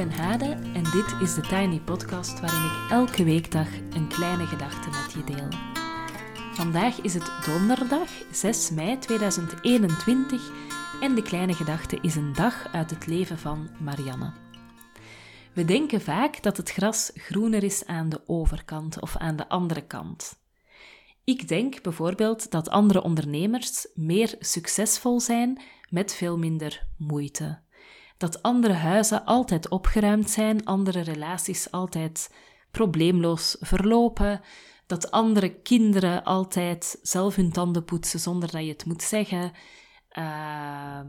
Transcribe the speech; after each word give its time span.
ben 0.00 0.12
Hade 0.12 0.56
en 0.74 0.82
dit 0.82 1.20
is 1.20 1.34
de 1.34 1.40
Tiny 1.40 1.80
Podcast 1.80 2.40
waarin 2.40 2.64
ik 2.64 2.90
elke 2.90 3.24
weekdag 3.24 3.68
een 3.90 4.08
kleine 4.08 4.46
gedachte 4.46 4.88
met 4.88 5.12
je 5.12 5.34
deel. 5.34 5.48
Vandaag 6.54 7.00
is 7.00 7.14
het 7.14 7.32
donderdag 7.44 8.08
6 8.32 8.70
mei 8.70 8.98
2021 8.98 10.52
en 11.00 11.14
de 11.14 11.22
kleine 11.22 11.54
gedachte 11.54 11.98
is 12.02 12.14
een 12.14 12.32
dag 12.32 12.72
uit 12.72 12.90
het 12.90 13.06
leven 13.06 13.38
van 13.38 13.70
Marianne. 13.80 14.32
We 15.52 15.64
denken 15.64 16.00
vaak 16.00 16.42
dat 16.42 16.56
het 16.56 16.70
gras 16.70 17.10
groener 17.14 17.62
is 17.62 17.86
aan 17.86 18.08
de 18.08 18.20
overkant 18.26 19.00
of 19.00 19.16
aan 19.16 19.36
de 19.36 19.48
andere 19.48 19.86
kant. 19.86 20.38
Ik 21.24 21.48
denk 21.48 21.82
bijvoorbeeld 21.82 22.50
dat 22.50 22.68
andere 22.68 23.02
ondernemers 23.02 23.86
meer 23.94 24.34
succesvol 24.38 25.20
zijn 25.20 25.60
met 25.88 26.14
veel 26.14 26.38
minder 26.38 26.86
moeite 26.96 27.60
dat 28.20 28.42
andere 28.42 28.74
huizen 28.74 29.24
altijd 29.24 29.68
opgeruimd 29.68 30.30
zijn, 30.30 30.64
andere 30.64 31.00
relaties 31.00 31.70
altijd 31.70 32.34
probleemloos 32.70 33.56
verlopen, 33.60 34.40
dat 34.86 35.10
andere 35.10 35.60
kinderen 35.60 36.24
altijd 36.24 36.98
zelf 37.02 37.36
hun 37.36 37.52
tanden 37.52 37.84
poetsen 37.84 38.20
zonder 38.20 38.50
dat 38.50 38.62
je 38.62 38.68
het 38.68 38.84
moet 38.84 39.02
zeggen, 39.02 39.52
uh, 40.18 41.00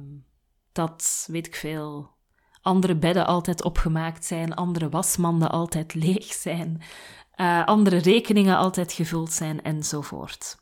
dat, 0.72 1.28
weet 1.32 1.48
ik 1.48 1.56
veel, 1.56 2.10
andere 2.62 2.96
bedden 2.96 3.26
altijd 3.26 3.64
opgemaakt 3.64 4.26
zijn, 4.26 4.56
andere 4.56 4.90
wasmanden 4.90 5.50
altijd 5.50 5.94
leeg 6.06 6.26
zijn, 6.26 6.82
uh, 7.36 7.66
andere 7.66 7.98
rekeningen 7.98 8.58
altijd 8.58 8.94
gevuld 8.94 9.32
zijn 9.32 9.62
enzovoort. 9.62 10.61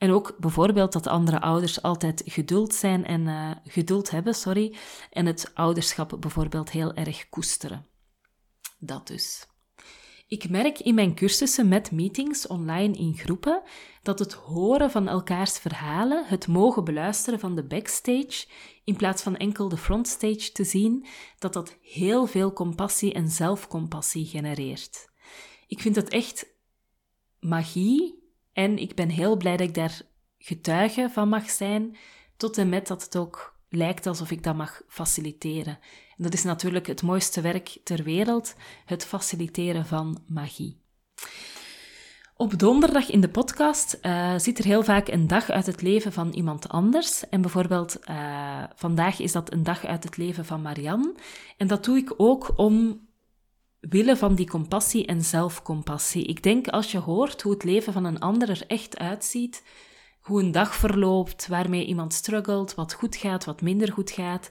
En 0.00 0.10
ook 0.10 0.36
bijvoorbeeld 0.38 0.92
dat 0.92 1.06
andere 1.06 1.40
ouders 1.40 1.82
altijd 1.82 2.22
geduld 2.24 2.74
zijn 2.74 3.04
en 3.04 3.20
uh, 3.20 3.50
geduld 3.64 4.10
hebben, 4.10 4.34
sorry, 4.34 4.76
en 5.10 5.26
het 5.26 5.50
ouderschap 5.54 6.16
bijvoorbeeld 6.20 6.70
heel 6.70 6.94
erg 6.94 7.28
koesteren. 7.28 7.86
Dat 8.78 9.06
dus. 9.06 9.46
Ik 10.26 10.48
merk 10.48 10.78
in 10.78 10.94
mijn 10.94 11.14
cursussen 11.14 11.68
met 11.68 11.90
meetings 11.90 12.46
online 12.46 12.96
in 12.96 13.14
groepen 13.16 13.62
dat 14.02 14.18
het 14.18 14.32
horen 14.32 14.90
van 14.90 15.08
elkaars 15.08 15.58
verhalen, 15.58 16.24
het 16.26 16.46
mogen 16.46 16.84
beluisteren 16.84 17.40
van 17.40 17.54
de 17.54 17.64
backstage, 17.64 18.46
in 18.84 18.96
plaats 18.96 19.22
van 19.22 19.36
enkel 19.36 19.68
de 19.68 19.76
frontstage 19.76 20.52
te 20.52 20.64
zien, 20.64 21.06
dat 21.38 21.52
dat 21.52 21.78
heel 21.82 22.26
veel 22.26 22.52
compassie 22.52 23.12
en 23.12 23.28
zelfcompassie 23.28 24.26
genereert. 24.26 25.08
Ik 25.66 25.80
vind 25.80 25.96
het 25.96 26.08
echt 26.08 26.46
magie 27.40 28.19
en 28.60 28.78
ik 28.78 28.94
ben 28.94 29.08
heel 29.08 29.36
blij 29.36 29.56
dat 29.56 29.68
ik 29.68 29.74
daar 29.74 30.00
getuige 30.38 31.08
van 31.12 31.28
mag 31.28 31.50
zijn, 31.50 31.96
tot 32.36 32.58
en 32.58 32.68
met 32.68 32.86
dat 32.86 33.02
het 33.02 33.16
ook 33.16 33.58
lijkt 33.68 34.06
alsof 34.06 34.30
ik 34.30 34.42
dat 34.42 34.56
mag 34.56 34.82
faciliteren. 34.88 35.78
En 36.16 36.24
dat 36.24 36.32
is 36.32 36.42
natuurlijk 36.42 36.86
het 36.86 37.02
mooiste 37.02 37.40
werk 37.40 37.78
ter 37.84 38.02
wereld, 38.02 38.54
het 38.84 39.04
faciliteren 39.04 39.86
van 39.86 40.22
magie. 40.26 40.78
Op 42.36 42.58
donderdag 42.58 43.10
in 43.10 43.20
de 43.20 43.28
podcast 43.28 43.98
uh, 44.02 44.38
zit 44.38 44.58
er 44.58 44.64
heel 44.64 44.82
vaak 44.82 45.08
een 45.08 45.26
dag 45.26 45.50
uit 45.50 45.66
het 45.66 45.82
leven 45.82 46.12
van 46.12 46.32
iemand 46.32 46.68
anders. 46.68 47.28
En 47.28 47.40
bijvoorbeeld 47.40 47.98
uh, 48.10 48.62
vandaag 48.74 49.20
is 49.20 49.32
dat 49.32 49.52
een 49.52 49.62
dag 49.62 49.84
uit 49.84 50.04
het 50.04 50.16
leven 50.16 50.44
van 50.44 50.62
Marianne. 50.62 51.14
En 51.56 51.66
dat 51.66 51.84
doe 51.84 51.96
ik 51.96 52.14
ook 52.16 52.52
om 52.56 53.00
willen 53.80 54.16
van 54.16 54.34
die 54.34 54.48
compassie 54.48 55.06
en 55.06 55.22
zelfcompassie. 55.22 56.24
Ik 56.24 56.42
denk 56.42 56.68
als 56.68 56.92
je 56.92 56.98
hoort 56.98 57.42
hoe 57.42 57.52
het 57.52 57.64
leven 57.64 57.92
van 57.92 58.04
een 58.04 58.18
ander 58.18 58.50
er 58.50 58.64
echt 58.66 58.98
uitziet, 58.98 59.62
hoe 60.20 60.42
een 60.42 60.52
dag 60.52 60.74
verloopt, 60.74 61.46
waarmee 61.46 61.86
iemand 61.86 62.14
struggelt, 62.14 62.74
wat 62.74 62.92
goed 62.92 63.16
gaat, 63.16 63.44
wat 63.44 63.62
minder 63.62 63.92
goed 63.92 64.10
gaat. 64.10 64.50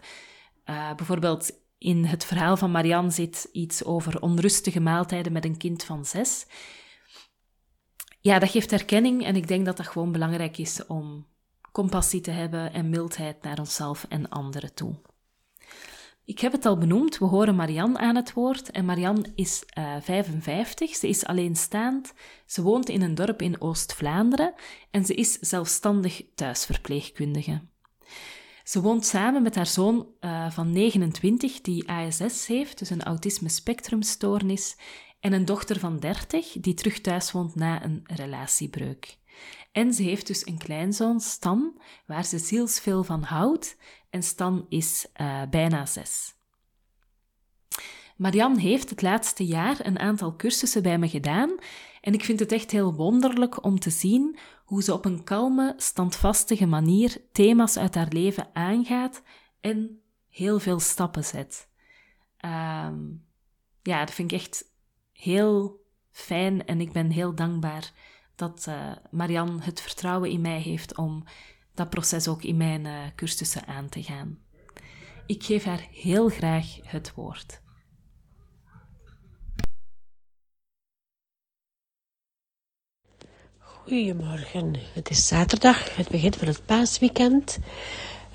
Uh, 0.66 0.94
bijvoorbeeld 0.96 1.52
in 1.78 2.06
het 2.06 2.26
verhaal 2.26 2.58
van 2.58 2.72
Marianne 2.72 3.12
zit 3.12 3.50
iets 3.52 3.84
over 3.84 4.22
onrustige 4.22 4.80
maaltijden 4.80 5.32
met 5.32 5.46
een 5.46 5.58
kind 5.58 5.84
van 5.84 6.06
zes. 6.06 6.46
Ja, 8.22 8.40
dat 8.40 8.50
geeft 8.50 8.72
erkenning 8.72 9.26
en 9.26 9.36
ik 9.36 9.48
denk 9.48 9.66
dat 9.66 9.78
dat 9.78 9.88
gewoon 9.88 10.12
belangrijk 10.12 10.58
is 10.58 10.86
om 10.86 11.28
compassie 11.72 12.22
te 12.22 12.32
hebben 12.32 12.74
en 12.74 12.90
mildheid 12.90 13.42
naar 13.42 13.60
onszelf 13.60 14.06
en 14.10 14.30
anderen 14.30 14.74
toe. 14.74 14.96
Ik 16.30 16.40
heb 16.40 16.52
het 16.52 16.66
al 16.66 16.78
benoemd, 16.78 17.18
we 17.18 17.26
horen 17.26 17.56
Marianne 17.56 17.98
aan 17.98 18.16
het 18.16 18.34
woord. 18.34 18.72
En 18.72 18.86
Marianne 18.86 19.32
is 19.36 19.64
uh, 19.78 19.96
eh, 19.96 20.02
55, 20.02 20.96
ze 20.96 21.08
is 21.08 21.26
alleenstaand, 21.26 22.14
ze 22.46 22.62
woont 22.62 22.90
in 22.90 23.02
een 23.02 23.16
dorp 23.16 23.42
in 23.42 23.62
Oost-Vlaanderen 23.62 24.54
en 24.92 25.06
ze 25.06 25.14
is 25.14 25.32
zelfstandig 25.40 26.24
thuisverpleegkundige. 26.36 27.62
Ze 28.64 28.82
woont 28.82 29.06
samen 29.06 29.42
met 29.42 29.56
haar 29.56 29.68
zoon 29.68 30.08
uh, 30.22 30.52
van 30.52 30.72
29, 30.72 31.62
die 31.62 31.90
ASS 31.90 32.48
heeft, 32.48 32.80
dus 32.80 32.90
een 32.90 33.04
autisme 33.04 33.50
spectrumstoornis, 33.50 34.78
en 35.20 35.34
een 35.34 35.46
dochter 35.46 35.80
van 35.80 36.00
30, 36.00 36.52
die 36.52 36.74
terug 36.74 37.02
thuis 37.02 37.32
woont 37.32 37.56
na 37.56 37.84
een 37.84 38.04
relatiebreuk. 38.04 39.19
En 39.72 39.94
ze 39.94 40.04
heeft 40.04 40.28
dus 40.28 40.46
een 40.48 40.58
kleinzoon, 40.58 41.20
Stan, 41.20 41.82
waar 42.06 42.26
ze 42.26 42.38
zielsveel 42.38 43.04
van 43.04 43.24
houdt. 43.24 43.78
En 44.10 44.24
Stan 44.24 44.66
is 44.70 45.08
uh, 45.22 45.42
bijna 45.50 45.86
zes. 45.86 46.34
Marianne 48.16 48.60
heeft 48.60 48.90
het 48.90 49.02
laatste 49.02 49.46
jaar 49.46 49.86
een 49.86 50.00
aantal 50.00 50.36
cursussen 50.36 50.84
bij 50.84 50.98
me 50.98 51.10
gedaan. 51.10 51.56
En 52.02 52.14
ik 52.14 52.24
vind 52.24 52.40
het 52.40 52.52
echt 52.52 52.72
heel 52.72 52.94
wonderlijk 52.94 53.64
om 53.64 53.80
te 53.80 53.90
zien 53.90 54.38
hoe 54.66 54.84
ze 54.84 54.94
op 54.94 55.06
een 55.06 55.24
kalme, 55.24 55.74
standvastige 55.78 56.66
manier 56.66 57.22
thema's 57.32 57.78
uit 57.78 57.96
haar 57.96 58.08
leven 58.10 58.50
aangaat 58.54 59.22
en 59.62 60.02
heel 60.30 60.60
veel 60.60 60.80
stappen 60.80 61.24
zet. 61.24 61.70
Uh, 62.46 62.90
ja, 63.82 64.00
dat 64.06 64.12
vind 64.12 64.32
ik 64.32 64.40
echt 64.40 64.66
heel 65.12 65.86
fijn 66.12 66.66
en 66.66 66.82
ik 66.82 66.92
ben 66.92 67.10
heel 67.10 67.36
dankbaar 67.36 67.94
dat 68.40 68.66
uh, 68.70 68.92
Marianne 69.10 69.62
het 69.62 69.82
vertrouwen 69.82 70.30
in 70.30 70.42
mij 70.42 70.60
heeft 70.60 70.98
om 70.98 71.24
dat 71.74 71.90
proces 71.90 72.28
ook 72.28 72.44
in 72.44 72.58
mijn 72.58 72.86
uh, 72.86 72.94
cursussen 73.16 73.66
aan 73.66 73.90
te 73.90 74.04
gaan. 74.04 74.38
Ik 75.26 75.44
geef 75.44 75.64
haar 75.64 75.88
heel 75.92 76.30
graag 76.30 76.66
het 76.84 77.14
woord. 77.14 77.62
Goedemorgen, 83.58 84.76
het 84.94 85.10
is 85.10 85.28
zaterdag, 85.28 85.96
het 85.96 86.10
begin 86.10 86.34
van 86.34 86.48
het 86.48 86.66
paasweekend. 86.66 87.60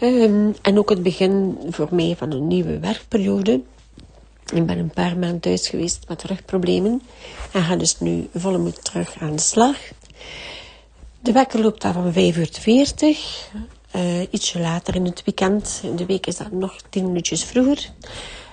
Um, 0.01 0.55
en 0.63 0.79
ook 0.79 0.91
het 0.91 1.03
begin 1.03 1.59
voor 1.69 1.95
mij 1.95 2.17
van 2.17 2.33
een 2.33 2.47
nieuwe 2.47 2.79
werkperiode. 2.79 3.63
Ik 4.53 4.66
ben 4.66 4.78
een 4.78 4.91
paar 4.91 5.19
maanden 5.19 5.41
thuis 5.41 5.69
geweest 5.69 6.09
met 6.09 6.22
rugproblemen 6.22 7.03
en 7.53 7.62
ga 7.62 7.77
dus 7.77 8.00
nu 8.00 8.28
volle 8.34 8.59
moed 8.59 8.84
terug 8.84 9.16
aan 9.21 9.37
de 9.37 9.43
slag. 9.43 9.77
De 11.21 11.32
wekker 11.32 11.60
loopt 11.60 11.82
daar 11.82 11.93
van 11.93 12.12
5 12.12 12.37
uur 12.37 12.49
40. 12.50 13.49
Uh, 13.97 14.21
ietsje 14.31 14.60
later 14.60 14.94
in 14.94 15.05
het 15.05 15.22
weekend. 15.25 15.81
In 15.82 15.97
de 15.97 16.06
week 16.06 16.27
is 16.27 16.37
dat 16.37 16.50
nog 16.50 16.77
10 16.88 17.06
minuutjes 17.06 17.44
vroeger. 17.44 17.91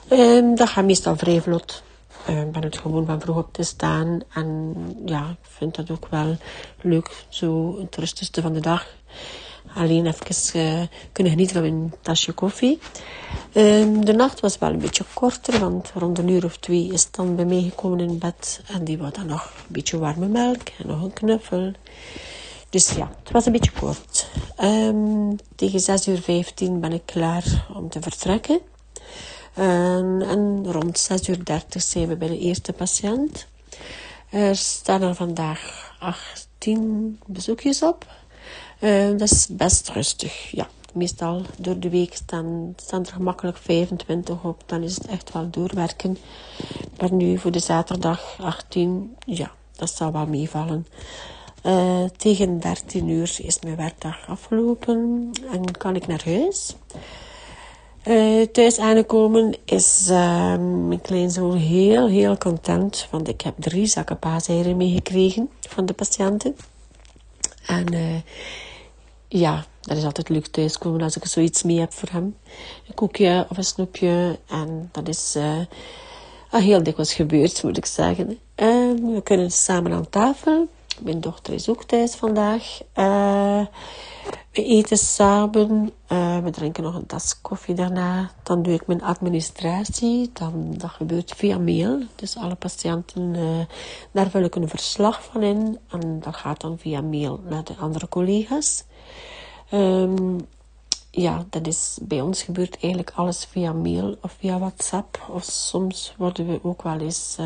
Uh, 0.10 0.56
dat 0.56 0.70
gaat 0.70 0.86
meestal 0.86 1.18
vrij 1.18 1.42
vlot. 1.42 1.84
Ik 2.28 2.52
ben 2.52 2.64
het 2.64 2.78
gewoon 2.78 3.06
van 3.06 3.22
vroeg 3.22 3.38
op 3.38 3.54
te 3.54 3.64
staan. 3.64 4.22
En 4.34 4.76
ja, 5.06 5.30
ik 5.30 5.50
vind 5.50 5.76
dat 5.76 5.92
ook 5.92 6.08
wel 6.10 6.38
leuk. 6.82 7.26
Zo 7.30 7.80
het 7.80 7.96
rustigste 7.96 8.42
van 8.42 8.54
de 8.54 8.60
dag 8.60 8.88
alleen 9.74 10.06
even 10.06 10.60
uh, 10.60 10.82
kunnen 11.12 11.32
genieten 11.34 11.56
van 11.56 11.62
mijn 11.62 11.94
tasje 12.02 12.32
koffie. 12.32 12.80
Um, 13.54 14.06
de 14.06 14.14
nacht 14.14 14.40
was 14.40 14.58
wel 14.58 14.70
een 14.70 14.80
beetje 14.80 15.04
korter, 15.14 15.60
want 15.60 15.92
rond 15.96 16.18
een 16.18 16.28
uur 16.28 16.46
of 16.46 16.58
twee 16.58 16.88
is 16.88 17.12
dan 17.12 17.36
bij 17.36 17.46
mij 17.46 17.62
gekomen 17.62 18.00
in 18.00 18.18
bed. 18.18 18.62
En 18.68 18.84
die 18.84 18.98
wou 18.98 19.12
dan 19.12 19.26
nog 19.26 19.44
een 19.44 19.74
beetje 19.74 19.98
warme 19.98 20.28
melk 20.28 20.62
en 20.78 20.88
nog 20.88 21.02
een 21.02 21.14
knuffel. 21.14 21.72
Dus 22.70 22.92
ja, 22.92 23.12
het 23.24 23.32
was 23.32 23.46
een 23.46 23.52
beetje 23.52 23.72
kort. 23.80 24.28
Um, 24.60 25.36
tegen 25.56 25.80
6 25.80 26.08
uur 26.08 26.22
15 26.22 26.80
ben 26.80 26.92
ik 26.92 27.06
klaar 27.06 27.68
om 27.74 27.90
te 27.90 28.02
vertrekken. 28.02 28.60
Um, 29.60 30.22
en 30.22 30.72
rond 30.72 31.00
6 31.00 31.28
uur 31.28 31.46
30 31.46 31.82
zijn 31.82 32.08
we 32.08 32.16
bij 32.16 32.28
de 32.28 32.40
eerste 32.40 32.74
patiënt. 32.74 33.48
Er 34.30 34.56
staan 34.56 35.02
er 35.02 35.16
vandaag 35.16 35.94
18 36.00 37.20
bezoekjes 37.26 37.84
op. 37.84 38.06
Uh, 38.82 39.10
dat 39.10 39.32
is 39.32 39.48
best 39.50 39.90
rustig, 39.90 40.52
ja. 40.52 40.70
Meestal 40.94 41.42
door 41.58 41.80
de 41.80 41.90
week 41.90 42.16
staan, 42.16 42.76
er 42.92 43.06
gemakkelijk 43.06 43.58
25 43.58 44.44
op. 44.44 44.64
Dan 44.66 44.84
is 44.84 44.96
het 44.96 45.08
echt 45.08 45.34
wel 45.34 45.50
doorwerken. 45.50 46.18
Maar 47.00 47.14
nu 47.14 47.38
voor 47.38 47.52
de 47.52 47.60
zaterdag 47.60 48.38
18, 48.40 49.16
ja, 49.26 49.52
dat 49.76 49.90
zal 49.90 50.12
wel 50.12 50.26
meevallen. 50.26 50.88
Uh, 51.66 52.04
tegen 52.18 52.60
13 52.60 53.08
uur 53.10 53.38
is 53.42 53.60
mijn 53.60 53.76
werkdag 53.76 54.28
afgelopen 54.28 55.30
en 55.52 55.78
kan 55.78 55.96
ik 55.96 56.08
naar 56.08 56.24
huis. 56.26 56.76
Uh, 58.08 58.46
thuis 58.46 58.80
aangekomen 58.80 59.56
is 59.66 60.08
mijn 60.08 61.02
kleinzoon 61.02 61.58
heel, 61.58 62.08
heel 62.08 62.38
content. 62.38 63.08
Want 63.12 63.28
ik 63.28 63.42
heb 63.42 63.54
drie 63.58 63.86
zakken 63.86 64.20
paaseieren 64.20 64.78
meegekregen 64.78 65.50
van 65.60 65.86
de 65.86 65.94
patiënten. 65.94 66.56
En 67.66 67.86
ja, 69.34 69.66
dat 69.82 69.98
is 69.98 70.04
altijd 70.04 70.30
leuk 70.30 70.48
thuiskomen 70.48 71.02
als 71.02 71.16
ik 71.16 71.26
zoiets 71.26 71.64
mee 71.64 71.80
heb 71.80 71.94
voor 71.94 72.10
hem. 72.12 72.36
Een 72.88 72.94
koekje 72.94 73.46
of 73.50 73.58
een 73.58 73.64
snoepje. 73.64 74.40
En 74.48 74.90
dat 74.92 75.08
is 75.08 75.36
uh, 75.38 75.60
heel 76.50 76.84
dikwijls 76.84 77.14
gebeurd, 77.14 77.64
moet 77.64 77.78
ik 77.78 77.86
zeggen. 77.86 78.30
Uh, 78.30 78.36
we 79.14 79.22
kunnen 79.24 79.52
samen 79.52 79.92
aan 79.92 80.10
tafel. 80.10 80.68
Mijn 81.04 81.22
dochter 81.22 81.54
is 81.54 81.70
ook 81.70 81.84
thuis 81.84 82.16
vandaag. 82.16 82.82
Uh, 82.96 83.66
we 84.52 84.64
eten 84.64 84.98
samen. 84.98 85.92
Uh, 86.08 86.38
we 86.38 86.50
drinken 86.50 86.84
nog 86.84 86.96
een 86.96 87.06
tas 87.06 87.42
koffie 87.42 87.76
daarna. 87.76 88.32
Dan 88.44 88.62
doe 88.62 88.74
ik 88.74 88.88
mijn 88.88 89.04
administratie. 89.04 90.30
Dan, 90.34 90.74
dat 90.78 90.90
gebeurt 90.90 91.34
via 91.36 91.58
mail. 91.58 92.02
Dus 92.16 92.38
alle 92.38 92.56
patiënten, 92.56 93.34
uh, 93.34 93.66
daar 94.12 94.30
vul 94.30 94.44
ik 94.44 94.56
een 94.56 94.70
verslag 94.70 95.24
van 95.24 95.44
in. 95.44 95.80
En 95.90 96.20
dat 96.20 96.36
gaat 96.36 96.62
dan 96.62 96.78
via 96.78 97.02
mail 97.02 97.40
naar 97.50 97.64
de 97.64 97.76
andere 97.80 98.10
collega's. 98.10 98.84
Um, 99.74 100.48
ja, 101.12 101.46
dat 101.50 101.68
is 101.68 101.98
bij 102.02 102.22
ons 102.22 102.44
gebeurt 102.44 102.78
eigenlijk 102.80 103.12
alles 103.16 103.46
via 103.46 103.74
mail 103.74 104.18
of 104.22 104.36
via 104.40 104.60
WhatsApp. 104.60 105.28
Of 105.30 105.44
soms 105.44 106.14
worden 106.18 106.48
we 106.48 106.60
ook 106.64 106.82
wel 106.82 107.00
eens 107.00 107.38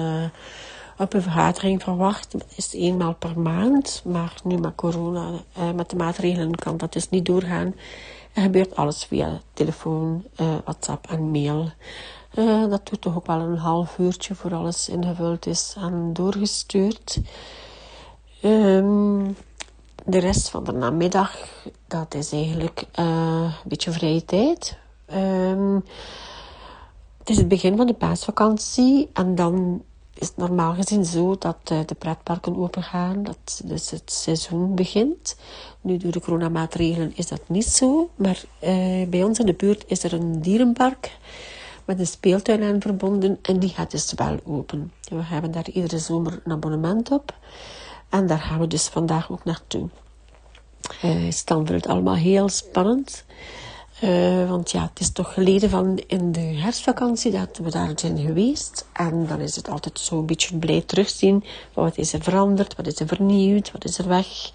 op 0.98 1.14
een 1.14 1.22
vergadering 1.22 1.84
verwacht. 1.84 2.32
Dat 2.32 2.46
is 2.56 2.74
eenmaal 2.74 3.14
per 3.14 3.40
maand. 3.40 4.02
Maar 4.06 4.34
nu 4.44 4.58
met 4.58 4.76
corona, 4.76 5.30
uh, 5.58 5.72
met 5.72 5.90
de 5.90 5.96
maatregelen, 5.96 6.56
kan 6.56 6.78
dat 6.78 6.94
dus 6.94 7.10
niet 7.10 7.26
doorgaan. 7.26 7.76
Er 8.34 8.42
gebeurt 8.42 8.76
alles 8.76 9.04
via 9.04 9.40
telefoon, 9.54 10.24
uh, 10.42 10.56
WhatsApp 10.64 11.10
en 11.10 11.32
mail. 11.32 11.70
dat 12.70 12.88
doet 12.88 13.02
toch 13.02 13.16
ook 13.16 13.26
wel 13.26 13.40
een 13.40 13.58
half 13.58 13.98
uurtje 13.98 14.36
voor 14.36 14.54
alles 14.54 14.90
ingevuld 14.90 15.46
is 15.46 15.76
en 15.78 16.14
doorgestuurd. 16.14 17.20
Um, 18.44 19.36
de 20.06 20.20
rest 20.20 20.50
van 20.50 20.64
de 20.64 20.72
namiddag, 20.72 21.38
dat 21.88 22.14
is 22.14 22.32
eigenlijk 22.32 22.84
uh, 23.00 23.06
een 23.42 23.70
beetje 23.70 23.92
vrije 23.92 24.26
tijd. 24.26 24.78
Um, 25.14 25.84
het 27.18 27.30
is 27.30 27.38
het 27.38 27.48
begin 27.48 27.78
van 27.78 27.88
de 27.88 27.94
paasvakantie 27.94 29.10
en 29.14 29.36
dan 29.36 29.84
is 30.20 30.32
normaal 30.36 30.74
gezien 30.74 31.06
zo 31.06 31.36
dat 31.38 31.58
uh, 31.72 31.80
de 31.86 31.96
pretparken 31.96 32.58
opengaan, 32.58 33.24
dat 33.24 33.62
dus 33.64 33.90
het 33.90 34.12
seizoen 34.12 34.76
begint. 34.76 35.36
Nu 35.82 35.98
door 35.98 36.12
de 36.12 36.22
coronamaatregelen 36.22 37.12
is 37.16 37.28
dat 37.28 37.42
niet 37.48 37.66
zo, 37.66 38.10
maar 38.16 38.44
uh, 38.62 39.08
bij 39.08 39.24
ons 39.24 39.40
in 39.40 39.46
de 39.46 39.54
buurt 39.54 39.84
is 39.88 40.04
er 40.04 40.14
een 40.14 40.42
dierenpark 40.42 41.18
met 41.86 42.00
een 42.00 42.08
speeltuin 42.08 42.64
aan 42.64 42.82
verbonden 42.82 43.40
en 43.42 43.60
die 43.60 43.70
gaat 43.70 43.92
dus 43.92 44.14
wel 44.16 44.40
open. 44.44 44.92
We 45.10 45.24
hebben 45.24 45.52
daar 45.52 45.70
iedere 45.70 46.00
zomer 46.00 46.42
een 46.44 46.52
abonnement 46.52 47.12
op. 47.12 47.34
En 48.10 48.28
daar 48.28 48.40
gaan 48.40 48.60
we 48.60 48.68
dus 48.68 48.88
vandaag 48.88 49.32
ook 49.32 49.44
naartoe. 49.44 49.90
Is 51.02 51.46
dan 51.46 51.68
het 51.68 51.88
allemaal 51.88 52.16
heel 52.16 52.50
spannend. 52.50 53.26
Uh, 54.04 54.50
want 54.50 54.72
ja, 54.72 54.82
het 54.82 55.00
is 55.00 55.12
toch 55.12 55.34
geleden 55.34 55.70
van 55.70 56.04
in 56.08 56.32
de 56.32 56.40
herfstvakantie 56.40 57.32
dat 57.32 57.60
we 57.64 57.70
daar 57.70 57.92
zijn 57.96 58.18
geweest. 58.18 58.86
En 58.94 59.28
dan 59.28 59.40
is 59.40 59.56
het 59.56 59.70
altijd 59.70 60.00
zo 60.00 60.18
een 60.18 60.26
beetje 60.26 60.58
blij 60.58 60.84
terugzien. 60.86 61.44
Wat 61.74 61.98
is 61.98 62.14
er 62.14 62.22
veranderd? 62.22 62.76
Wat 62.76 62.88
is 62.88 63.00
er 63.00 63.08
vernieuwd? 63.08 63.72
Wat 63.72 63.86
is 63.86 63.98
er 63.98 64.08
weg? 64.08 64.52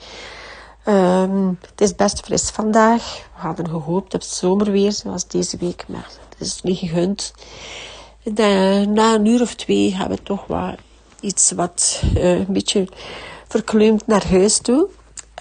Um, 0.87 1.58
het 1.70 1.81
is 1.81 1.94
best 1.94 2.20
fris 2.20 2.50
vandaag. 2.50 3.28
We 3.34 3.40
hadden 3.40 3.69
gehoopt 3.69 4.14
op 4.14 4.22
zomerweer 4.22 4.92
zoals 4.92 5.26
deze 5.26 5.56
week. 5.56 5.84
Maar 5.88 6.10
het 6.28 6.40
is 6.46 6.62
niet 6.62 6.78
gegund. 6.78 7.32
Na 8.88 9.14
een 9.14 9.26
uur 9.26 9.40
of 9.40 9.54
twee 9.54 9.94
hebben 9.94 10.16
we 10.16 10.22
toch 10.22 10.46
wat 10.46 10.75
iets 11.20 11.50
wat 11.50 12.02
uh, 12.14 12.38
een 12.38 12.52
beetje 12.52 12.88
verkleumd 13.48 14.06
naar 14.06 14.28
huis 14.28 14.58
toe. 14.58 14.88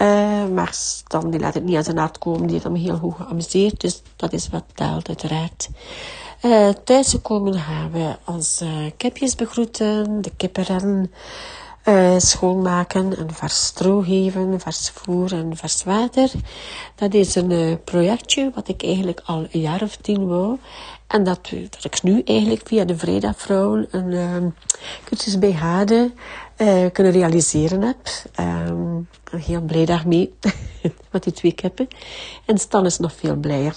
Uh, 0.02 0.46
maar 0.46 0.76
dan 1.06 1.30
die 1.30 1.40
laat 1.40 1.54
het 1.54 1.64
niet 1.64 1.76
aan 1.76 1.84
zijn 1.84 1.98
hart 1.98 2.18
komen. 2.18 2.42
Die 2.42 2.50
heeft 2.50 2.64
hem 2.64 2.74
heel 2.74 2.96
goed 2.96 3.14
geamuseerd. 3.16 3.80
Dus 3.80 4.02
dat 4.16 4.32
is 4.32 4.48
wat 4.48 4.64
telt 4.74 5.08
uiteraard. 5.08 5.68
Uh, 6.42 6.68
thuis 6.84 7.10
gekomen 7.10 7.54
gaan 7.54 7.90
we 7.90 8.16
onze 8.24 8.92
kipjes 8.96 9.34
begroeten. 9.34 10.22
De 10.22 10.32
kipperen 10.36 11.12
uh, 11.84 12.18
schoonmaken. 12.18 13.20
Een 13.20 13.32
vers 13.32 13.64
stro 13.64 14.00
geven. 14.00 14.60
Vers 14.60 14.90
voer 14.90 15.32
en 15.32 15.56
vers 15.56 15.84
water. 15.84 16.30
Dat 16.94 17.14
is 17.14 17.34
een 17.34 17.80
projectje 17.84 18.50
wat 18.54 18.68
ik 18.68 18.82
eigenlijk 18.82 19.20
al 19.24 19.46
een 19.50 19.60
jaar 19.60 19.82
of 19.82 19.96
tien 19.96 20.26
wou. 20.26 20.58
En 21.06 21.24
dat, 21.24 21.50
dat 21.70 21.84
ik 21.84 22.02
nu 22.02 22.22
eigenlijk 22.24 22.66
via 22.66 22.84
de 22.84 22.96
Vrijdagvrouwen 22.96 23.88
een 23.90 24.54
cursus 25.04 25.38
bij 25.38 25.52
uh, 26.60 26.90
kunnen 26.92 27.12
realiseren 27.12 27.82
heb. 27.82 27.96
Um, 28.40 29.08
heel 29.36 29.60
blij 29.60 29.84
daarmee, 29.84 30.34
met 31.12 31.22
die 31.22 31.32
twee 31.32 31.52
kippen. 31.52 31.88
En 32.46 32.58
Stan 32.58 32.86
is 32.86 32.98
nog 32.98 33.12
veel 33.12 33.36
blijer. 33.36 33.74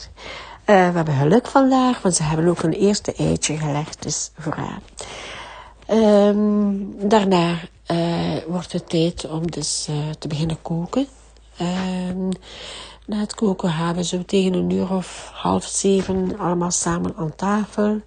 Uh, 0.66 0.66
we 0.66 0.96
hebben 0.96 1.14
geluk 1.14 1.48
vandaag, 1.48 2.02
want 2.02 2.16
ze 2.16 2.24
hebben 2.24 2.48
ook 2.48 2.64
een 2.64 2.74
eerste 2.74 3.14
eitje 3.14 3.58
gelegd, 3.58 4.04
dus 4.04 4.32
voor 4.38 4.56
haar. 4.56 4.82
Um, 6.28 6.96
daarna 7.08 7.56
uh, 7.92 8.38
wordt 8.48 8.72
het 8.72 8.90
tijd 8.90 9.30
om 9.30 9.52
dus 9.52 9.90
te 10.20 10.28
beginnen 10.28 10.62
koken. 10.62 11.08
Um, 11.62 12.30
na 13.06 13.20
het 13.20 13.36
koken 13.36 13.96
we 13.96 14.04
zo 14.04 14.24
tegen 14.26 14.54
een 14.54 14.70
uur 14.70 14.94
of 14.94 15.30
half 15.34 15.66
zeven 15.66 16.40
allemaal 16.40 16.72
samen 16.72 17.14
aan 17.16 17.36
tafel. 17.36 18.02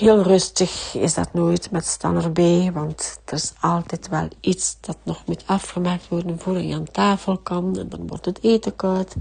Heel 0.00 0.22
rustig 0.22 0.94
is 0.94 1.14
dat 1.14 1.32
nooit 1.32 1.70
met 1.70 1.86
Stan 1.86 2.22
erbij, 2.22 2.70
want 2.74 3.20
er 3.24 3.34
is 3.34 3.52
altijd 3.60 4.08
wel 4.08 4.28
iets 4.40 4.76
dat 4.80 4.96
nog 5.02 5.22
moet 5.26 5.42
afgemaakt 5.46 6.08
worden 6.08 6.38
voordat 6.38 6.64
je 6.64 6.74
aan 6.74 6.90
tafel 6.90 7.38
kan. 7.38 7.78
En 7.78 7.88
dan 7.88 8.06
wordt 8.06 8.24
het 8.24 8.38
eten 8.42 8.76
koud. 8.76 9.14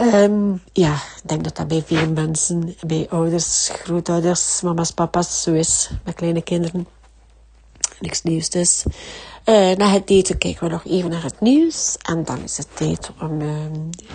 Um, 0.00 0.62
ja, 0.72 0.94
ik 0.94 1.22
denk 1.24 1.44
dat 1.44 1.56
dat 1.56 1.68
bij 1.68 1.82
veel 1.86 2.12
mensen, 2.12 2.74
bij 2.86 3.06
ouders, 3.10 3.70
grootouders, 3.72 4.60
mama's, 4.60 4.90
papa's 4.90 5.42
zo 5.42 5.52
is, 5.52 5.90
met 6.04 6.14
kleine 6.14 6.42
kinderen. 6.42 6.86
Niks 8.00 8.22
nieuws 8.22 8.50
dus. 8.50 8.84
Uh, 9.44 9.76
na 9.76 9.88
het 9.88 10.10
eten 10.10 10.38
kijken 10.38 10.64
we 10.64 10.72
nog 10.72 10.84
even 10.84 11.10
naar 11.10 11.22
het 11.22 11.40
nieuws. 11.40 11.96
En 12.02 12.24
dan 12.24 12.42
is 12.42 12.56
het 12.56 12.76
tijd 12.76 13.10
om 13.20 13.40
uh, 13.40 13.56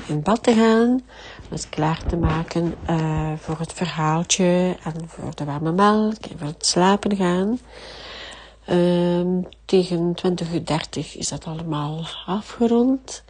in 0.07 0.21
bad 0.21 0.43
te 0.43 0.53
gaan. 0.53 1.01
Dus 1.49 1.69
klaar 1.69 2.03
te 2.07 2.17
maken 2.17 2.75
uh, 2.89 3.31
voor 3.37 3.59
het 3.59 3.73
verhaaltje 3.73 4.75
en 4.83 4.93
voor 5.07 5.35
de 5.35 5.45
warme 5.45 5.71
melk 5.71 6.25
en 6.25 6.37
voor 6.37 6.47
het 6.47 6.65
slapen 6.65 7.15
gaan. 7.15 7.59
Ehm, 8.65 9.41
tegen 9.65 10.15
20.30 10.15 10.97
uur 10.97 11.19
is 11.19 11.27
dat 11.27 11.45
allemaal 11.45 12.05
afgerond. 12.25 13.23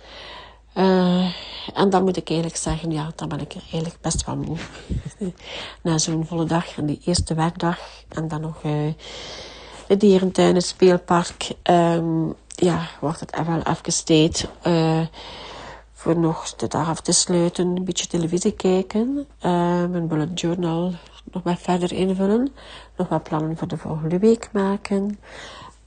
en 1.73 1.89
dan 1.89 2.03
moet 2.03 2.17
ik 2.17 2.29
eigenlijk 2.29 2.59
zeggen, 2.59 2.92
ja, 2.92 3.11
dan 3.15 3.27
ben 3.30 3.39
ik 3.39 3.53
eigenlijk 3.53 4.01
best 4.01 4.25
wel 4.25 4.35
moe. 4.35 4.57
Na 5.83 5.97
zo'n 5.97 6.25
volle 6.25 6.45
dag 6.45 6.77
en 6.77 6.85
die 6.85 7.01
eerste 7.06 7.33
werkdag 7.33 7.80
en 8.09 8.27
dan 8.27 8.42
nog 8.42 8.61
de 9.87 9.97
dierentuin, 9.97 10.56
het 10.56 10.65
speelpark, 10.65 11.51
um, 11.63 12.33
ja, 12.56 12.87
wordt 12.99 13.19
het 13.19 13.37
wel 13.45 13.63
afgesteed. 13.63 14.47
Voor 15.97 16.19
nog 16.19 16.56
de 16.56 16.68
dag 16.68 16.87
af 16.87 17.01
te 17.01 17.11
sluiten, 17.11 17.75
een 17.75 17.83
beetje 17.83 18.07
televisie 18.07 18.51
kijken. 18.51 19.18
Uh, 19.18 19.85
mijn 19.85 20.07
bullet 20.07 20.39
journal 20.39 20.94
nog 21.23 21.44
wat 21.44 21.59
verder 21.59 21.92
invullen. 21.92 22.54
Nog 22.97 23.09
wat 23.09 23.23
plannen 23.23 23.57
voor 23.57 23.68
de 23.68 23.77
volgende 23.77 24.19
week 24.19 24.49
maken. 24.51 25.19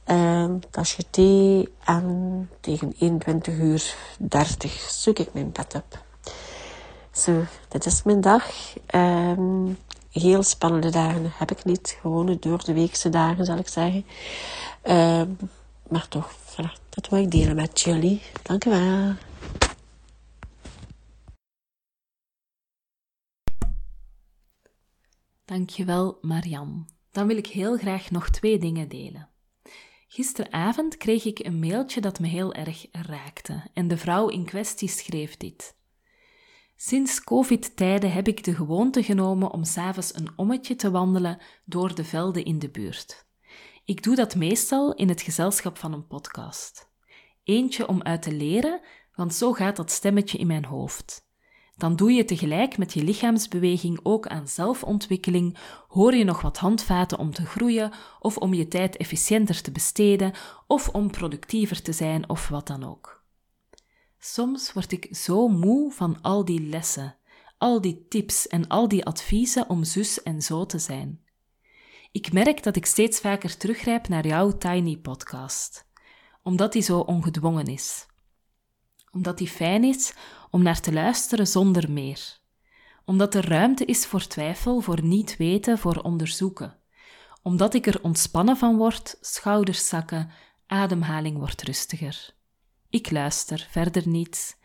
Uh, 0.07 0.51
tasje 0.71 1.05
thee 1.11 1.69
en 1.85 2.49
tegen 2.61 2.95
21 2.99 3.55
uur 3.55 3.95
30 4.19 4.73
zoek 4.73 5.19
ik 5.19 5.33
mijn 5.33 5.53
bed 5.53 5.75
op. 5.75 5.99
Zo, 7.11 7.45
dit 7.69 7.87
is 7.87 8.03
mijn 8.03 8.21
dag. 8.21 8.45
Um, 8.95 9.79
heel 10.13 10.43
spannende 10.43 10.91
dagen 10.91 11.33
heb 11.35 11.51
ik 11.51 11.65
niet. 11.65 11.99
Gewone 12.01 12.39
door 12.39 12.65
de 12.65 12.73
weekse 12.73 13.09
dagen, 13.09 13.45
zal 13.45 13.59
ik 13.59 13.69
zeggen. 13.69 14.05
Uh, 14.85 15.23
maar 15.89 16.09
toch, 16.09 16.33
dat 16.89 17.09
wil 17.09 17.19
ik 17.19 17.31
delen 17.31 17.57
met 17.57 17.81
jullie. 17.81 18.23
Dank 18.43 18.65
u 18.65 18.71
wel. 18.71 19.15
Dankjewel, 25.51 26.19
Marian. 26.21 26.89
Dan 27.11 27.27
wil 27.27 27.37
ik 27.37 27.47
heel 27.47 27.77
graag 27.77 28.11
nog 28.11 28.29
twee 28.31 28.59
dingen 28.59 28.89
delen. 28.89 29.29
Gisteravond 30.09 30.97
kreeg 30.97 31.25
ik 31.25 31.39
een 31.39 31.59
mailtje 31.59 32.01
dat 32.01 32.19
me 32.19 32.27
heel 32.27 32.55
erg 32.55 32.87
raakte 32.93 33.71
en 33.75 33.89
de 33.89 33.97
vrouw 33.97 34.29
in 34.29 34.45
kwestie 34.45 34.89
schreef 34.89 35.37
dit. 35.37 35.77
Sinds 36.77 37.25
COVID-tijden 37.25 38.13
heb 38.13 38.29
ik 38.29 38.45
de 38.45 38.55
gewoonte 38.55 39.03
genomen 39.03 39.51
om 39.51 39.65
s'avonds 39.65 40.15
een 40.15 40.29
ommetje 40.37 40.77
te 40.77 40.91
wandelen 40.91 41.39
door 41.65 41.95
de 41.95 42.05
velden 42.05 42.45
in 42.45 42.59
de 42.59 42.71
buurt. 42.71 43.27
Ik 43.85 44.03
doe 44.03 44.15
dat 44.15 44.35
meestal 44.37 44.95
in 44.95 45.09
het 45.09 45.23
gezelschap 45.23 45.79
van 45.79 45.93
een 45.93 46.07
podcast. 46.07 46.91
Eentje 47.45 47.89
om 47.89 48.03
uit 48.03 48.23
te 48.23 48.33
leren, 48.33 48.81
want 49.15 49.35
zo 49.35 49.53
gaat 49.53 49.77
dat 49.77 49.91
stemmetje 49.91 50.39
in 50.39 50.47
mijn 50.47 50.65
hoofd. 50.65 51.29
Dan 51.81 51.97
doe 51.97 52.13
je 52.13 52.25
tegelijk 52.25 52.79
met 52.79 52.93
je 52.93 53.05
lichaamsbeweging 53.05 54.01
ook 54.03 54.27
aan 54.27 54.49
zelfontwikkeling, 54.49 55.57
hoor 55.89 56.15
je 56.15 56.25
nog 56.25 56.41
wat 56.41 56.59
handvaten 56.59 57.19
om 57.19 57.33
te 57.33 57.47
groeien 57.47 57.93
of 58.19 58.37
om 58.37 58.55
je 58.55 58.69
tijd 58.69 58.97
efficiënter 58.97 59.63
te 59.63 59.71
besteden 59.71 60.33
of 60.67 60.89
om 60.89 61.11
productiever 61.11 61.83
te 61.83 61.93
zijn 61.93 62.29
of 62.29 62.49
wat 62.49 62.67
dan 62.67 62.85
ook. 62.85 63.25
Soms 64.19 64.73
word 64.73 64.93
ik 64.93 65.09
zo 65.11 65.49
moe 65.49 65.93
van 65.93 66.21
al 66.23 66.45
die 66.45 66.61
lessen, 66.61 67.17
al 67.59 67.81
die 67.81 68.07
tips 68.09 68.49
en 68.49 68.69
al 68.69 68.89
die 68.89 69.05
adviezen 69.05 69.69
om 69.69 69.85
zus 69.85 70.23
en 70.23 70.43
zo 70.43 70.67
te 70.67 70.79
zijn. 70.79 71.21
Ik 72.13 72.33
merk 72.33 72.63
dat 72.63 72.77
ik 72.77 72.87
steeds 72.87 73.21
vaker 73.21 73.57
teruggrijp 73.57 74.09
naar 74.09 74.27
jouw 74.27 74.59
Tiny 74.59 74.97
podcast, 74.97 75.87
omdat 76.43 76.73
die 76.73 76.83
zo 76.83 76.99
ongedwongen 76.99 77.67
is. 77.67 78.07
Omdat 79.13 79.39
die 79.39 79.49
fijn 79.49 79.85
is 79.85 80.15
om 80.51 80.63
naar 80.63 80.81
te 80.81 80.93
luisteren 80.93 81.47
zonder 81.47 81.91
meer. 81.91 82.39
Omdat 83.05 83.35
er 83.35 83.49
ruimte 83.49 83.85
is 83.85 84.07
voor 84.07 84.27
twijfel, 84.27 84.81
voor 84.81 85.03
niet 85.03 85.37
weten, 85.37 85.79
voor 85.79 85.97
onderzoeken. 85.97 86.79
Omdat 87.43 87.75
ik 87.75 87.87
er 87.87 88.03
ontspannen 88.03 88.57
van 88.57 88.77
word, 88.77 89.19
schouders 89.21 89.89
zakken, 89.89 90.31
ademhaling 90.67 91.39
wordt 91.39 91.63
rustiger. 91.63 92.35
Ik 92.91 93.11
luister, 93.11 93.67
verder 93.71 94.09
niets. 94.09 94.57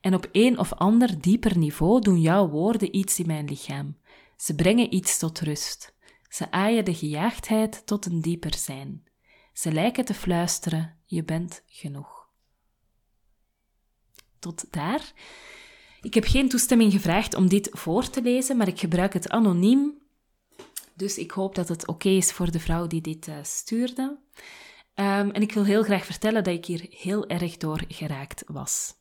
En 0.00 0.14
op 0.14 0.28
een 0.32 0.58
of 0.58 0.72
ander 0.72 1.20
dieper 1.20 1.58
niveau 1.58 2.00
doen 2.00 2.20
jouw 2.20 2.48
woorden 2.48 2.96
iets 2.96 3.18
in 3.18 3.26
mijn 3.26 3.48
lichaam. 3.48 3.96
Ze 4.36 4.54
brengen 4.54 4.94
iets 4.94 5.18
tot 5.18 5.40
rust. 5.40 5.94
Ze 6.28 6.50
aaien 6.50 6.84
de 6.84 6.94
gejaagdheid 6.94 7.86
tot 7.86 8.06
een 8.06 8.20
dieper 8.20 8.54
zijn. 8.54 9.04
Ze 9.52 9.72
lijken 9.72 10.04
te 10.04 10.14
fluisteren: 10.14 10.98
je 11.04 11.24
bent 11.24 11.62
genoeg. 11.66 12.21
Tot 14.42 14.64
daar. 14.70 15.12
Ik 16.00 16.14
heb 16.14 16.24
geen 16.24 16.48
toestemming 16.48 16.92
gevraagd 16.92 17.34
om 17.34 17.48
dit 17.48 17.68
voor 17.72 18.10
te 18.10 18.22
lezen, 18.22 18.56
maar 18.56 18.68
ik 18.68 18.78
gebruik 18.78 19.12
het 19.12 19.28
anoniem. 19.28 19.98
Dus 20.94 21.18
ik 21.18 21.30
hoop 21.30 21.54
dat 21.54 21.68
het 21.68 21.86
oké 21.86 22.08
is 22.08 22.32
voor 22.32 22.50
de 22.50 22.60
vrouw 22.60 22.86
die 22.86 23.00
dit 23.00 23.26
uh, 23.26 23.34
stuurde. 23.42 24.02
Um, 24.02 25.30
en 25.30 25.42
ik 25.42 25.52
wil 25.52 25.64
heel 25.64 25.82
graag 25.82 26.04
vertellen 26.04 26.44
dat 26.44 26.54
ik 26.54 26.64
hier 26.64 26.86
heel 26.90 27.26
erg 27.28 27.56
door 27.56 27.84
geraakt 27.88 28.44
was. 28.46 28.94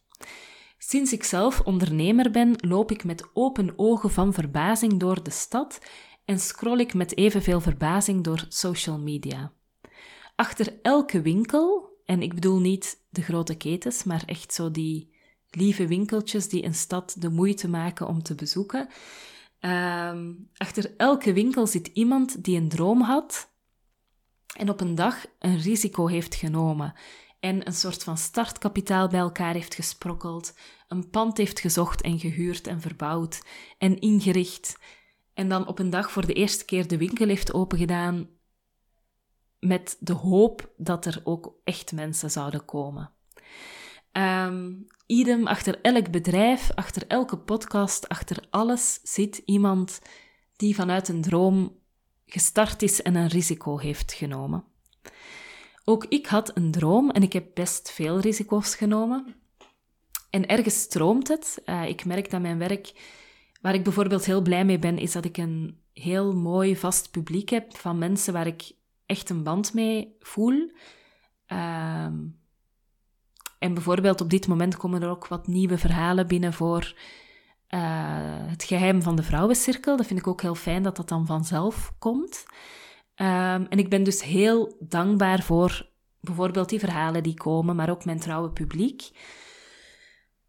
Sinds 0.77 1.13
ik 1.13 1.24
zelf 1.24 1.60
ondernemer 1.60 2.31
ben, 2.31 2.53
loop 2.57 2.91
ik 2.91 3.03
met 3.03 3.29
open 3.33 3.74
ogen 3.75 4.12
van 4.12 4.33
verbazing 4.33 5.00
door 5.00 5.24
de 5.24 5.31
stad 5.31 5.79
en 6.25 6.39
scroll 6.39 6.79
ik 6.79 6.93
met 6.93 7.17
evenveel 7.17 7.62
verbazing 7.62 8.24
door 8.24 8.45
social 8.50 9.00
media. 9.00 9.51
Achter 10.36 10.79
elke 10.81 11.21
winkel, 11.21 11.89
en 12.05 12.21
ik 12.21 12.33
bedoel 12.33 12.60
niet 12.60 13.05
de 13.10 13.21
grote 13.21 13.55
ketens, 13.55 14.03
maar 14.03 14.24
echt 14.25 14.53
zo 14.53 14.71
die 14.71 15.19
lieve 15.51 15.88
winkeltjes 15.88 16.50
die 16.50 16.63
een 16.63 16.75
stad 16.75 17.15
de 17.20 17.29
moeite 17.29 17.70
maken 17.70 18.08
om 18.08 18.24
te 18.24 18.36
bezoeken. 18.36 18.89
Um, 19.60 20.50
achter 20.58 20.93
elke 20.98 21.34
winkel 21.34 21.67
zit 21.67 21.88
iemand 21.88 22.43
die 22.43 22.58
een 22.58 22.70
droom 22.70 23.01
had 23.01 23.51
en 24.55 24.70
op 24.70 24.81
een 24.81 24.96
dag 24.96 25.25
een 25.39 25.60
risico 25.60 26.08
heeft 26.08 26.36
genomen 26.36 26.93
en 27.39 27.67
een 27.67 27.74
soort 27.74 28.03
van 28.03 28.17
startkapitaal 28.17 29.08
bij 29.08 29.20
elkaar 29.20 29.53
heeft 29.53 29.75
gesprokkeld, 29.75 30.53
een 30.88 31.10
pand 31.10 31.38
heeft 31.38 31.60
gezocht 31.60 32.01
en 32.01 32.20
gehuurd 32.20 32.67
en 32.67 32.81
verbouwd 32.81 33.41
en 33.77 34.00
ingericht 34.00 34.77
en 35.34 35.50
dan 35.50 35.67
op 35.67 35.79
een 35.79 35.89
dag 35.89 36.12
voor 36.12 36.25
de 36.25 36.34
eerste 36.34 36.65
keer 36.65 36.88
de 36.88 36.98
winkel 36.98 37.27
heeft 37.27 37.53
opengedaan 37.53 38.29
met 39.60 39.98
de 40.00 40.13
hoop 40.13 40.74
dat 40.77 41.05
er 41.05 41.22
ook 41.24 41.53
echt 41.63 41.91
mensen 41.91 42.31
zouden 42.31 42.65
komen. 42.65 43.12
Um, 44.12 44.86
idem, 45.06 45.48
achter 45.48 45.82
elk 45.82 46.12
bedrijf, 46.12 46.72
achter 46.75 47.08
elke 47.08 47.38
podcast, 47.38 48.10
achter 48.10 48.44
alles 48.50 49.00
zit 49.03 49.41
iemand 49.46 50.01
die 50.56 50.75
vanuit 50.75 51.08
een 51.08 51.22
droom 51.22 51.80
gestart 52.25 52.82
is 52.82 53.01
en 53.01 53.15
een 53.15 53.27
risico 53.27 53.77
heeft 53.77 54.13
genomen. 54.13 54.63
Ook 55.84 56.06
ik 56.06 56.27
had 56.27 56.58
een 56.58 56.72
droom 56.72 57.10
en 57.10 57.24
ik 57.24 57.34
heb 57.34 57.46
best 57.53 57.91
veel 57.91 58.20
risico's 58.20 58.75
genomen. 58.75 59.36
En 60.30 60.48
ergens 60.48 60.82
stroomt 60.82 61.27
het. 61.27 61.62
Uh, 61.65 61.88
ik 61.88 62.06
merk 62.06 62.30
dat 62.30 62.41
mijn 62.41 62.58
werk 62.58 62.94
Waar 63.62 63.74
ik 63.74 63.84
bijvoorbeeld 63.84 64.25
heel 64.25 64.41
blij 64.41 64.65
mee 64.65 64.80
ben, 64.80 64.98
is 64.98 65.12
dat 65.12 65.25
ik 65.25 65.38
een 65.38 65.80
heel 65.94 66.34
mooi 66.34 66.77
vast 66.77 67.12
publiek 67.12 67.50
heb 67.50 67.77
van 67.77 67.98
mensen 67.98 68.34
waar 68.34 68.48
ik 68.48 68.72
echt 69.06 69.30
een 69.30 69.44
band 69.44 69.74
mee 69.74 70.15
voel. 70.20 70.72
Ehm, 71.46 72.18
en 73.62 73.74
bijvoorbeeld 73.74 74.22
op 74.22 74.30
dit 74.30 74.48
moment 74.48 74.77
komen 74.77 75.01
er 75.01 75.10
ook 75.10 75.27
wat 75.27 75.48
nieuwe 75.48 75.77
verhalen 75.77 76.27
binnen 76.27 76.53
voor 76.53 76.94
uh, 77.70 77.80
het 78.50 78.63
geheim 78.63 79.01
van 79.01 79.15
de 79.15 79.24
vrouwencirkel. 79.24 79.98
Dat 79.98 80.06
vind 80.06 80.20
ik 80.20 80.27
ook 80.27 80.41
heel 80.41 80.56
fijn 80.56 80.84
dat 80.84 80.96
dat 80.96 81.10
dan 81.10 81.25
vanzelf 81.25 81.94
komt. 82.00 82.46
Um, 83.15 83.65
en 83.68 83.77
ik 83.77 83.89
ben 83.89 84.03
dus 84.03 84.24
heel 84.24 84.75
dankbaar 84.80 85.41
voor 85.41 85.89
bijvoorbeeld 86.20 86.70
die 86.70 86.80
verhalen 86.80 87.24
die 87.24 87.34
komen, 87.34 87.75
maar 87.75 87.89
ook 87.89 88.06
mijn 88.06 88.20
trouwe 88.20 88.50
publiek. 88.50 89.10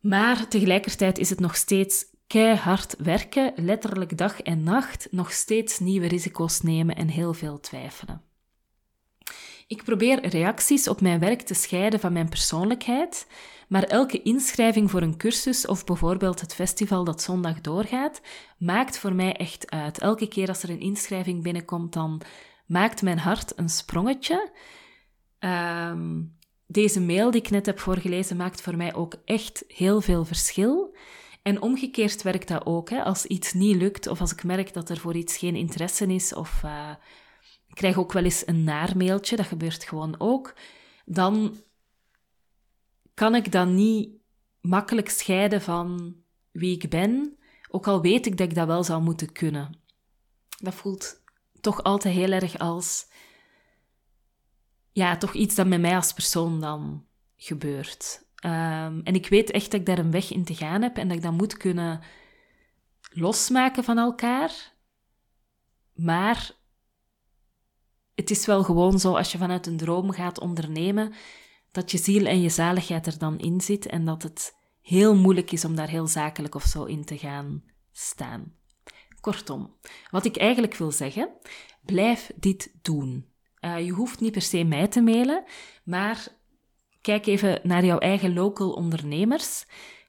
Maar 0.00 0.48
tegelijkertijd 0.48 1.18
is 1.18 1.30
het 1.30 1.40
nog 1.40 1.56
steeds 1.56 2.04
keihard 2.26 2.94
werken, 2.98 3.52
letterlijk 3.56 4.18
dag 4.18 4.40
en 4.40 4.62
nacht, 4.62 5.08
nog 5.10 5.32
steeds 5.32 5.78
nieuwe 5.78 6.06
risico's 6.06 6.60
nemen 6.60 6.96
en 6.96 7.08
heel 7.08 7.34
veel 7.34 7.60
twijfelen. 7.60 8.31
Ik 9.66 9.84
probeer 9.84 10.26
reacties 10.26 10.88
op 10.88 11.00
mijn 11.00 11.20
werk 11.20 11.40
te 11.40 11.54
scheiden 11.54 12.00
van 12.00 12.12
mijn 12.12 12.28
persoonlijkheid, 12.28 13.26
maar 13.68 13.82
elke 13.82 14.22
inschrijving 14.22 14.90
voor 14.90 15.02
een 15.02 15.16
cursus 15.16 15.66
of 15.66 15.84
bijvoorbeeld 15.84 16.40
het 16.40 16.54
festival 16.54 17.04
dat 17.04 17.22
zondag 17.22 17.60
doorgaat, 17.60 18.20
maakt 18.58 18.98
voor 18.98 19.14
mij 19.14 19.32
echt 19.32 19.70
uit. 19.70 19.98
Elke 19.98 20.28
keer 20.28 20.48
als 20.48 20.62
er 20.62 20.70
een 20.70 20.80
inschrijving 20.80 21.42
binnenkomt, 21.42 21.92
dan 21.92 22.20
maakt 22.66 23.02
mijn 23.02 23.18
hart 23.18 23.58
een 23.58 23.68
sprongetje. 23.68 24.50
Um, 25.38 26.36
deze 26.66 27.00
mail 27.00 27.30
die 27.30 27.40
ik 27.40 27.50
net 27.50 27.66
heb 27.66 27.78
voorgelezen 27.78 28.36
maakt 28.36 28.60
voor 28.60 28.76
mij 28.76 28.94
ook 28.94 29.14
echt 29.24 29.64
heel 29.68 30.00
veel 30.00 30.24
verschil. 30.24 30.96
En 31.42 31.62
omgekeerd 31.62 32.22
werkt 32.22 32.48
dat 32.48 32.66
ook. 32.66 32.90
Hè? 32.90 33.02
Als 33.02 33.26
iets 33.26 33.52
niet 33.52 33.76
lukt 33.76 34.06
of 34.06 34.20
als 34.20 34.32
ik 34.32 34.44
merk 34.44 34.74
dat 34.74 34.88
er 34.88 34.98
voor 34.98 35.14
iets 35.16 35.36
geen 35.36 35.56
interesse 35.56 36.06
is 36.06 36.34
of 36.34 36.62
uh, 36.64 36.90
krijg 37.74 37.98
ook 37.98 38.12
wel 38.12 38.24
eens 38.24 38.46
een 38.46 38.64
naarmailtje, 38.64 39.36
dat 39.36 39.46
gebeurt 39.46 39.84
gewoon 39.84 40.14
ook, 40.20 40.54
dan 41.04 41.56
kan 43.14 43.34
ik 43.34 43.52
dat 43.52 43.68
niet 43.68 44.10
makkelijk 44.60 45.08
scheiden 45.08 45.62
van 45.62 46.16
wie 46.50 46.74
ik 46.74 46.90
ben, 46.90 47.38
ook 47.68 47.86
al 47.86 48.00
weet 48.00 48.26
ik 48.26 48.36
dat 48.36 48.48
ik 48.48 48.54
dat 48.54 48.66
wel 48.66 48.84
zou 48.84 49.02
moeten 49.02 49.32
kunnen. 49.32 49.80
Dat 50.60 50.74
voelt 50.74 51.22
toch 51.60 51.82
altijd 51.82 52.14
heel 52.14 52.30
erg 52.32 52.58
als 52.58 53.10
ja, 54.92 55.16
toch 55.16 55.32
iets 55.32 55.54
dat 55.54 55.66
met 55.66 55.80
mij 55.80 55.94
als 55.94 56.12
persoon 56.12 56.60
dan 56.60 57.06
gebeurt. 57.36 58.26
Um, 58.44 59.00
en 59.04 59.14
ik 59.14 59.28
weet 59.28 59.50
echt 59.50 59.70
dat 59.70 59.80
ik 59.80 59.86
daar 59.86 59.98
een 59.98 60.10
weg 60.10 60.32
in 60.32 60.44
te 60.44 60.54
gaan 60.54 60.82
heb 60.82 60.96
en 60.96 61.08
dat 61.08 61.16
ik 61.16 61.22
dat 61.22 61.32
moet 61.32 61.56
kunnen 61.56 62.00
losmaken 63.10 63.84
van 63.84 63.98
elkaar. 63.98 64.72
Maar 65.92 66.50
het 68.14 68.30
is 68.30 68.46
wel 68.46 68.64
gewoon 68.64 68.98
zo 68.98 69.16
als 69.16 69.32
je 69.32 69.38
vanuit 69.38 69.66
een 69.66 69.76
droom 69.76 70.10
gaat 70.10 70.40
ondernemen, 70.40 71.12
dat 71.70 71.90
je 71.90 71.98
ziel 71.98 72.26
en 72.26 72.40
je 72.40 72.48
zaligheid 72.48 73.06
er 73.06 73.18
dan 73.18 73.38
in 73.38 73.60
zit 73.60 73.86
en 73.86 74.04
dat 74.04 74.22
het 74.22 74.56
heel 74.80 75.16
moeilijk 75.16 75.52
is 75.52 75.64
om 75.64 75.76
daar 75.76 75.88
heel 75.88 76.06
zakelijk 76.06 76.54
of 76.54 76.64
zo 76.64 76.84
in 76.84 77.04
te 77.04 77.18
gaan 77.18 77.62
staan. 77.92 78.54
Kortom, 79.20 79.76
wat 80.10 80.24
ik 80.24 80.36
eigenlijk 80.36 80.74
wil 80.74 80.90
zeggen, 80.90 81.28
blijf 81.84 82.30
dit 82.36 82.74
doen. 82.82 83.26
Uh, 83.60 83.84
je 83.84 83.92
hoeft 83.92 84.20
niet 84.20 84.32
per 84.32 84.42
se 84.42 84.64
mij 84.64 84.88
te 84.88 85.00
mailen, 85.00 85.44
maar 85.84 86.40
Kijk 87.02 87.26
even 87.26 87.60
naar 87.62 87.84
jouw 87.84 87.98
eigen 87.98 88.34
local 88.34 88.72
ondernemers. 88.72 89.66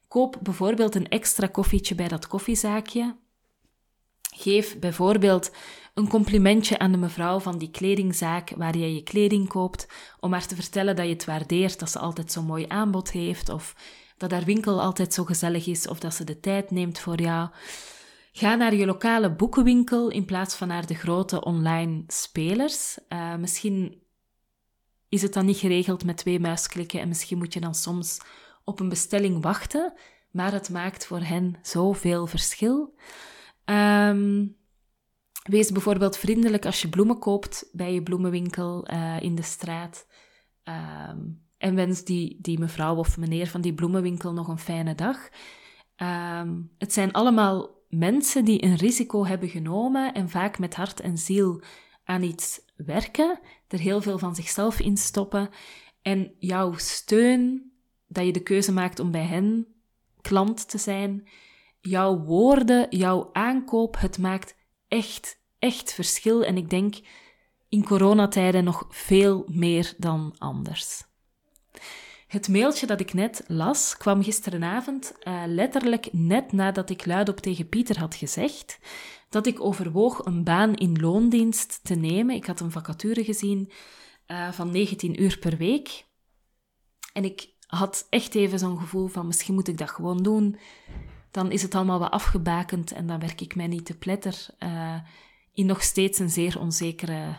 Koop 0.08 0.38
bijvoorbeeld 0.42 0.94
een 0.94 1.08
extra 1.08 1.46
koffietje 1.46 1.94
bij 1.94 2.08
dat 2.08 2.26
koffiezaakje. 2.26 3.16
Geef 4.36 4.78
bijvoorbeeld 4.78 5.50
een 5.94 6.08
complimentje 6.08 6.78
aan 6.78 6.92
de 6.92 6.98
mevrouw 6.98 7.40
van 7.40 7.58
die 7.58 7.70
kledingzaak 7.70 8.52
waar 8.56 8.76
jij 8.76 8.94
je 8.94 9.02
kleding 9.02 9.48
koopt, 9.48 9.88
om 10.20 10.32
haar 10.32 10.46
te 10.46 10.54
vertellen 10.54 10.96
dat 10.96 11.06
je 11.06 11.12
het 11.12 11.24
waardeert 11.24 11.78
dat 11.78 11.90
ze 11.90 11.98
altijd 11.98 12.32
zo'n 12.32 12.44
mooi 12.44 12.64
aanbod 12.68 13.10
heeft, 13.10 13.48
of 13.48 13.74
dat 14.16 14.30
haar 14.30 14.44
winkel 14.44 14.80
altijd 14.80 15.14
zo 15.14 15.24
gezellig 15.24 15.66
is, 15.66 15.88
of 15.88 15.98
dat 15.98 16.14
ze 16.14 16.24
de 16.24 16.40
tijd 16.40 16.70
neemt 16.70 16.98
voor 16.98 17.20
jou. 17.20 17.48
Ga 18.32 18.54
naar 18.54 18.74
je 18.74 18.86
lokale 18.86 19.34
boekenwinkel 19.34 20.10
in 20.10 20.24
plaats 20.24 20.54
van 20.54 20.68
naar 20.68 20.86
de 20.86 20.94
grote 20.94 21.44
online 21.44 22.02
spelers. 22.06 22.98
Uh, 23.08 23.34
misschien 23.34 24.02
is 25.08 25.22
het 25.22 25.32
dan 25.32 25.46
niet 25.46 25.56
geregeld 25.56 26.04
met 26.04 26.16
twee 26.16 26.40
muisklikken 26.40 27.00
en 27.00 27.08
misschien 27.08 27.38
moet 27.38 27.52
je 27.52 27.60
dan 27.60 27.74
soms 27.74 28.18
op 28.64 28.80
een 28.80 28.88
bestelling 28.88 29.42
wachten, 29.42 29.92
maar 30.30 30.52
het 30.52 30.70
maakt 30.70 31.06
voor 31.06 31.20
hen 31.20 31.56
zoveel 31.62 32.26
verschil. 32.26 32.94
Um, 33.64 34.56
wees 35.42 35.72
bijvoorbeeld 35.72 36.16
vriendelijk 36.16 36.66
als 36.66 36.82
je 36.82 36.88
bloemen 36.88 37.18
koopt 37.18 37.68
bij 37.72 37.94
je 37.94 38.02
bloemenwinkel 38.02 38.90
uh, 38.90 39.20
in 39.20 39.34
de 39.34 39.42
straat. 39.42 40.06
Um, 40.64 41.42
en 41.58 41.74
wens 41.74 42.04
die, 42.04 42.38
die 42.40 42.58
mevrouw 42.58 42.96
of 42.96 43.16
meneer 43.18 43.46
van 43.46 43.60
die 43.60 43.74
bloemenwinkel 43.74 44.32
nog 44.32 44.48
een 44.48 44.58
fijne 44.58 44.94
dag. 44.94 45.28
Um, 45.96 46.70
het 46.78 46.92
zijn 46.92 47.12
allemaal 47.12 47.82
mensen 47.88 48.44
die 48.44 48.64
een 48.64 48.76
risico 48.76 49.26
hebben 49.26 49.48
genomen 49.48 50.14
en 50.14 50.28
vaak 50.28 50.58
met 50.58 50.74
hart 50.74 51.00
en 51.00 51.18
ziel 51.18 51.62
aan 52.04 52.22
iets 52.22 52.60
werken, 52.76 53.40
er 53.68 53.78
heel 53.78 54.02
veel 54.02 54.18
van 54.18 54.34
zichzelf 54.34 54.80
in 54.80 54.96
stoppen 54.96 55.50
en 56.02 56.32
jouw 56.38 56.72
steun 56.76 57.72
dat 58.08 58.26
je 58.26 58.32
de 58.32 58.42
keuze 58.42 58.72
maakt 58.72 58.98
om 58.98 59.10
bij 59.10 59.24
hen 59.24 59.66
klant 60.20 60.68
te 60.68 60.78
zijn. 60.78 61.28
Jouw 61.86 62.18
woorden, 62.18 62.86
jouw 62.90 63.30
aankoop, 63.32 64.00
het 64.00 64.18
maakt 64.18 64.56
echt, 64.88 65.40
echt 65.58 65.92
verschil. 65.92 66.44
En 66.44 66.56
ik 66.56 66.70
denk 66.70 66.94
in 67.68 67.84
coronatijden 67.84 68.64
nog 68.64 68.86
veel 68.88 69.44
meer 69.50 69.94
dan 69.98 70.34
anders. 70.38 71.02
Het 72.26 72.48
mailtje 72.48 72.86
dat 72.86 73.00
ik 73.00 73.12
net 73.12 73.44
las 73.46 73.96
kwam 73.96 74.22
gisterenavond 74.22 75.14
uh, 75.22 75.42
letterlijk 75.46 76.08
net 76.12 76.52
nadat 76.52 76.90
ik 76.90 77.06
luidop 77.06 77.40
tegen 77.40 77.68
Pieter 77.68 77.98
had 77.98 78.14
gezegd 78.14 78.78
dat 79.28 79.46
ik 79.46 79.60
overwoog 79.60 80.24
een 80.24 80.44
baan 80.44 80.74
in 80.74 81.00
loondienst 81.00 81.80
te 81.82 81.94
nemen. 81.94 82.34
Ik 82.34 82.46
had 82.46 82.60
een 82.60 82.70
vacature 82.70 83.24
gezien 83.24 83.70
uh, 84.26 84.52
van 84.52 84.70
19 84.70 85.22
uur 85.22 85.38
per 85.38 85.56
week. 85.56 86.06
En 87.12 87.24
ik 87.24 87.48
had 87.66 88.06
echt 88.10 88.34
even 88.34 88.58
zo'n 88.58 88.78
gevoel 88.78 89.06
van 89.06 89.26
misschien 89.26 89.54
moet 89.54 89.68
ik 89.68 89.78
dat 89.78 89.90
gewoon 89.90 90.22
doen. 90.22 90.58
Dan 91.34 91.50
is 91.50 91.62
het 91.62 91.74
allemaal 91.74 91.98
wat 91.98 92.10
afgebakend 92.10 92.92
en 92.92 93.06
dan 93.06 93.20
werk 93.20 93.40
ik 93.40 93.54
mij 93.54 93.66
niet 93.66 93.86
te 93.86 93.96
pletter 93.96 94.46
uh, 94.58 94.96
in 95.52 95.66
nog 95.66 95.82
steeds 95.82 96.18
een 96.18 96.30
zeer 96.30 96.60
onzekere 96.60 97.36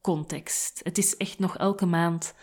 context. 0.00 0.80
Het 0.84 0.98
is 0.98 1.16
echt 1.16 1.38
nog 1.38 1.56
elke 1.56 1.86
maand 1.86 2.34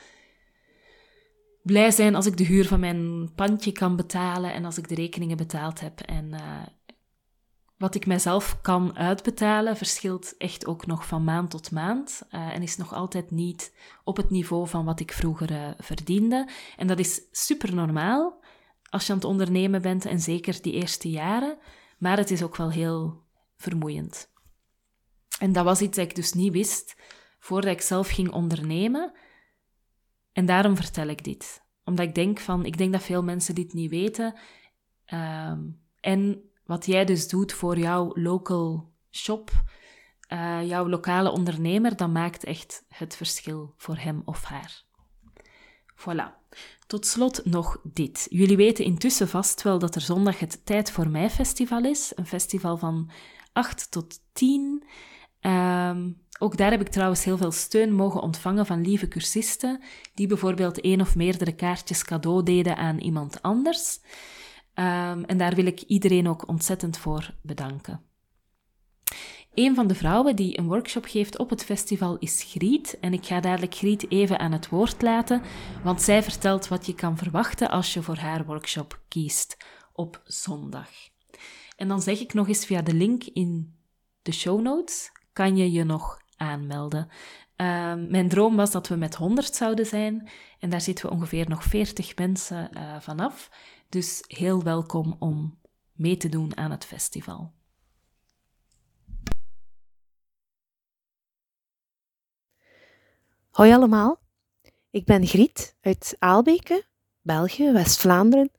blij 1.63 1.91
zijn 1.91 2.15
als 2.15 2.25
ik 2.25 2.37
de 2.37 2.43
huur 2.43 2.67
van 2.67 2.79
mijn 2.79 3.33
pandje 3.35 3.71
kan 3.71 3.95
betalen 3.95 4.53
en 4.53 4.65
als 4.65 4.77
ik 4.77 4.87
de 4.87 4.95
rekeningen 4.95 5.37
betaald 5.37 5.79
heb. 5.79 5.99
En 5.99 6.25
uh, 6.33 6.65
wat 7.77 7.95
ik 7.95 8.05
mijzelf 8.05 8.61
kan 8.61 8.97
uitbetalen 8.97 9.77
verschilt 9.77 10.37
echt 10.37 10.65
ook 10.65 10.85
nog 10.85 11.07
van 11.07 11.23
maand 11.23 11.49
tot 11.49 11.71
maand 11.71 12.21
uh, 12.31 12.55
en 12.55 12.61
is 12.61 12.77
nog 12.77 12.93
altijd 12.93 13.31
niet 13.31 13.73
op 14.03 14.17
het 14.17 14.29
niveau 14.29 14.67
van 14.67 14.85
wat 14.85 14.99
ik 14.99 15.11
vroeger 15.11 15.75
verdiende. 15.77 16.49
En 16.77 16.87
dat 16.87 16.99
is 16.99 17.21
super 17.31 17.75
normaal 17.75 18.43
als 18.95 19.05
je 19.05 19.11
aan 19.11 19.17
het 19.17 19.27
ondernemen 19.27 19.81
bent 19.81 20.05
en 20.05 20.19
zeker 20.19 20.61
die 20.61 20.73
eerste 20.73 21.09
jaren, 21.09 21.57
maar 21.97 22.17
het 22.17 22.31
is 22.31 22.43
ook 22.43 22.55
wel 22.55 22.71
heel 22.71 23.23
vermoeiend. 23.57 24.31
En 25.39 25.51
dat 25.51 25.63
was 25.65 25.81
iets 25.81 25.97
dat 25.97 26.05
ik 26.05 26.15
dus 26.15 26.33
niet 26.33 26.51
wist 26.53 26.95
voordat 27.39 27.71
ik 27.71 27.81
zelf 27.81 28.09
ging 28.09 28.31
ondernemen. 28.31 29.13
En 30.33 30.45
daarom 30.45 30.75
vertel 30.75 31.07
ik 31.07 31.23
dit. 31.23 31.63
Omdat 31.83 32.05
ik 32.05 32.15
denk 32.15 32.39
van, 32.39 32.65
ik 32.65 32.77
denk 32.77 32.91
dat 32.91 33.03
veel 33.03 33.23
mensen 33.23 33.55
dit 33.55 33.73
niet 33.73 33.89
weten. 33.89 34.33
Uh, 35.13 35.53
en 35.99 36.49
wat 36.65 36.85
jij 36.85 37.05
dus 37.05 37.27
doet 37.27 37.53
voor 37.53 37.77
jouw 37.77 38.11
local 38.13 38.91
shop, 39.11 39.51
uh, 40.33 40.67
jouw 40.67 40.87
lokale 40.87 41.31
ondernemer, 41.31 41.95
dat 41.95 42.09
maakt 42.09 42.43
echt 42.43 42.85
het 42.87 43.15
verschil 43.15 43.73
voor 43.77 43.97
hem 43.97 44.21
of 44.25 44.43
haar. 44.43 44.83
Voilà. 45.95 46.44
Tot 46.87 47.05
slot 47.05 47.45
nog 47.45 47.77
dit. 47.83 48.27
Jullie 48.29 48.57
weten 48.57 48.85
intussen 48.85 49.27
vast 49.27 49.61
wel 49.61 49.79
dat 49.79 49.95
er 49.95 50.01
zondag 50.01 50.39
het 50.39 50.65
Tijd 50.65 50.91
voor 50.91 51.09
Mij 51.09 51.29
festival 51.29 51.83
is. 51.83 52.11
Een 52.15 52.25
festival 52.25 52.77
van 52.77 53.09
8 53.53 53.91
tot 53.91 54.19
10. 54.33 54.83
Um, 55.41 56.23
ook 56.39 56.57
daar 56.57 56.71
heb 56.71 56.81
ik 56.81 56.89
trouwens 56.89 57.23
heel 57.23 57.37
veel 57.37 57.51
steun 57.51 57.93
mogen 57.93 58.21
ontvangen 58.21 58.65
van 58.65 58.81
lieve 58.81 59.07
cursisten, 59.07 59.81
die 60.13 60.27
bijvoorbeeld 60.27 60.81
één 60.81 61.01
of 61.01 61.15
meerdere 61.15 61.55
kaartjes 61.55 62.03
cadeau 62.03 62.43
deden 62.43 62.77
aan 62.77 62.99
iemand 62.99 63.41
anders. 63.41 63.99
Um, 64.73 65.23
en 65.25 65.37
daar 65.37 65.55
wil 65.55 65.65
ik 65.65 65.81
iedereen 65.81 66.27
ook 66.27 66.47
ontzettend 66.47 66.97
voor 66.97 67.33
bedanken. 67.41 68.01
Een 69.55 69.75
van 69.75 69.87
de 69.87 69.95
vrouwen 69.95 70.35
die 70.35 70.57
een 70.59 70.67
workshop 70.67 71.05
geeft 71.05 71.37
op 71.37 71.49
het 71.49 71.63
festival 71.63 72.17
is 72.17 72.43
Griet. 72.43 72.97
En 72.99 73.13
ik 73.13 73.25
ga 73.25 73.39
dadelijk 73.39 73.75
Griet 73.75 74.11
even 74.11 74.39
aan 74.39 74.51
het 74.51 74.69
woord 74.69 75.01
laten, 75.01 75.41
want 75.83 76.01
zij 76.01 76.23
vertelt 76.23 76.67
wat 76.67 76.85
je 76.85 76.95
kan 76.95 77.17
verwachten 77.17 77.69
als 77.69 77.93
je 77.93 78.01
voor 78.01 78.17
haar 78.17 78.45
workshop 78.45 79.01
kiest 79.07 79.57
op 79.93 80.21
zondag. 80.23 80.89
En 81.75 81.87
dan 81.87 82.01
zeg 82.01 82.19
ik 82.19 82.33
nog 82.33 82.47
eens 82.47 82.65
via 82.65 82.81
de 82.81 82.93
link 82.93 83.23
in 83.23 83.75
de 84.21 84.31
show 84.31 84.61
notes, 84.61 85.11
kan 85.33 85.57
je 85.57 85.71
je 85.71 85.83
nog 85.83 86.21
aanmelden. 86.37 87.07
Uh, 87.07 87.93
mijn 87.93 88.29
droom 88.29 88.55
was 88.55 88.71
dat 88.71 88.87
we 88.87 88.95
met 88.95 89.15
100 89.15 89.55
zouden 89.55 89.85
zijn 89.85 90.29
en 90.59 90.69
daar 90.69 90.81
zitten 90.81 91.05
we 91.05 91.11
ongeveer 91.11 91.49
nog 91.49 91.63
40 91.63 92.15
mensen 92.15 92.69
uh, 92.73 92.99
vanaf. 92.99 93.49
Dus 93.89 94.23
heel 94.27 94.63
welkom 94.63 95.15
om 95.19 95.57
mee 95.93 96.17
te 96.17 96.29
doen 96.29 96.57
aan 96.57 96.71
het 96.71 96.85
festival. 96.85 97.54
Hoi 103.55 103.73
allemaal, 103.73 104.19
ik 104.89 105.05
ben 105.05 105.27
Griet 105.27 105.75
uit 105.81 106.15
Aalbeke, 106.19 106.83
België, 107.21 107.71
West-Vlaanderen. 107.71 108.51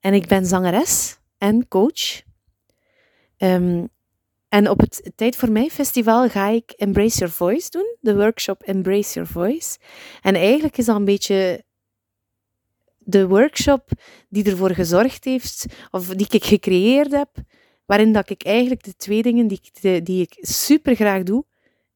En 0.00 0.14
ik 0.14 0.26
ben 0.26 0.46
zangeres 0.46 1.18
en 1.38 1.68
coach. 1.68 2.22
Um, 3.38 3.88
en 4.48 4.70
op 4.70 4.80
het 4.80 5.12
Tijd 5.14 5.36
voor 5.36 5.50
Mij 5.50 5.68
festival 5.68 6.28
ga 6.28 6.48
ik 6.48 6.70
Embrace 6.70 7.18
Your 7.18 7.34
Voice 7.34 7.70
doen, 7.70 7.96
de 8.00 8.14
workshop 8.16 8.62
Embrace 8.62 9.14
Your 9.14 9.28
Voice. 9.28 9.78
En 10.22 10.34
eigenlijk 10.34 10.78
is 10.78 10.84
dat 10.84 10.96
een 10.96 11.04
beetje 11.04 11.64
de 12.98 13.28
workshop 13.28 13.90
die 14.28 14.44
ervoor 14.44 14.70
gezorgd 14.70 15.24
heeft, 15.24 15.66
of 15.90 16.06
die 16.06 16.26
ik 16.30 16.44
gecreëerd 16.44 17.12
heb, 17.12 17.30
waarin 17.84 18.12
dat 18.12 18.30
ik 18.30 18.42
eigenlijk 18.42 18.84
de 18.84 18.96
twee 18.96 19.22
dingen 19.22 19.46
die 19.46 19.60
ik, 19.62 20.04
die 20.04 20.22
ik 20.22 20.36
super 20.40 20.94
graag 20.94 21.22
doe, 21.22 21.44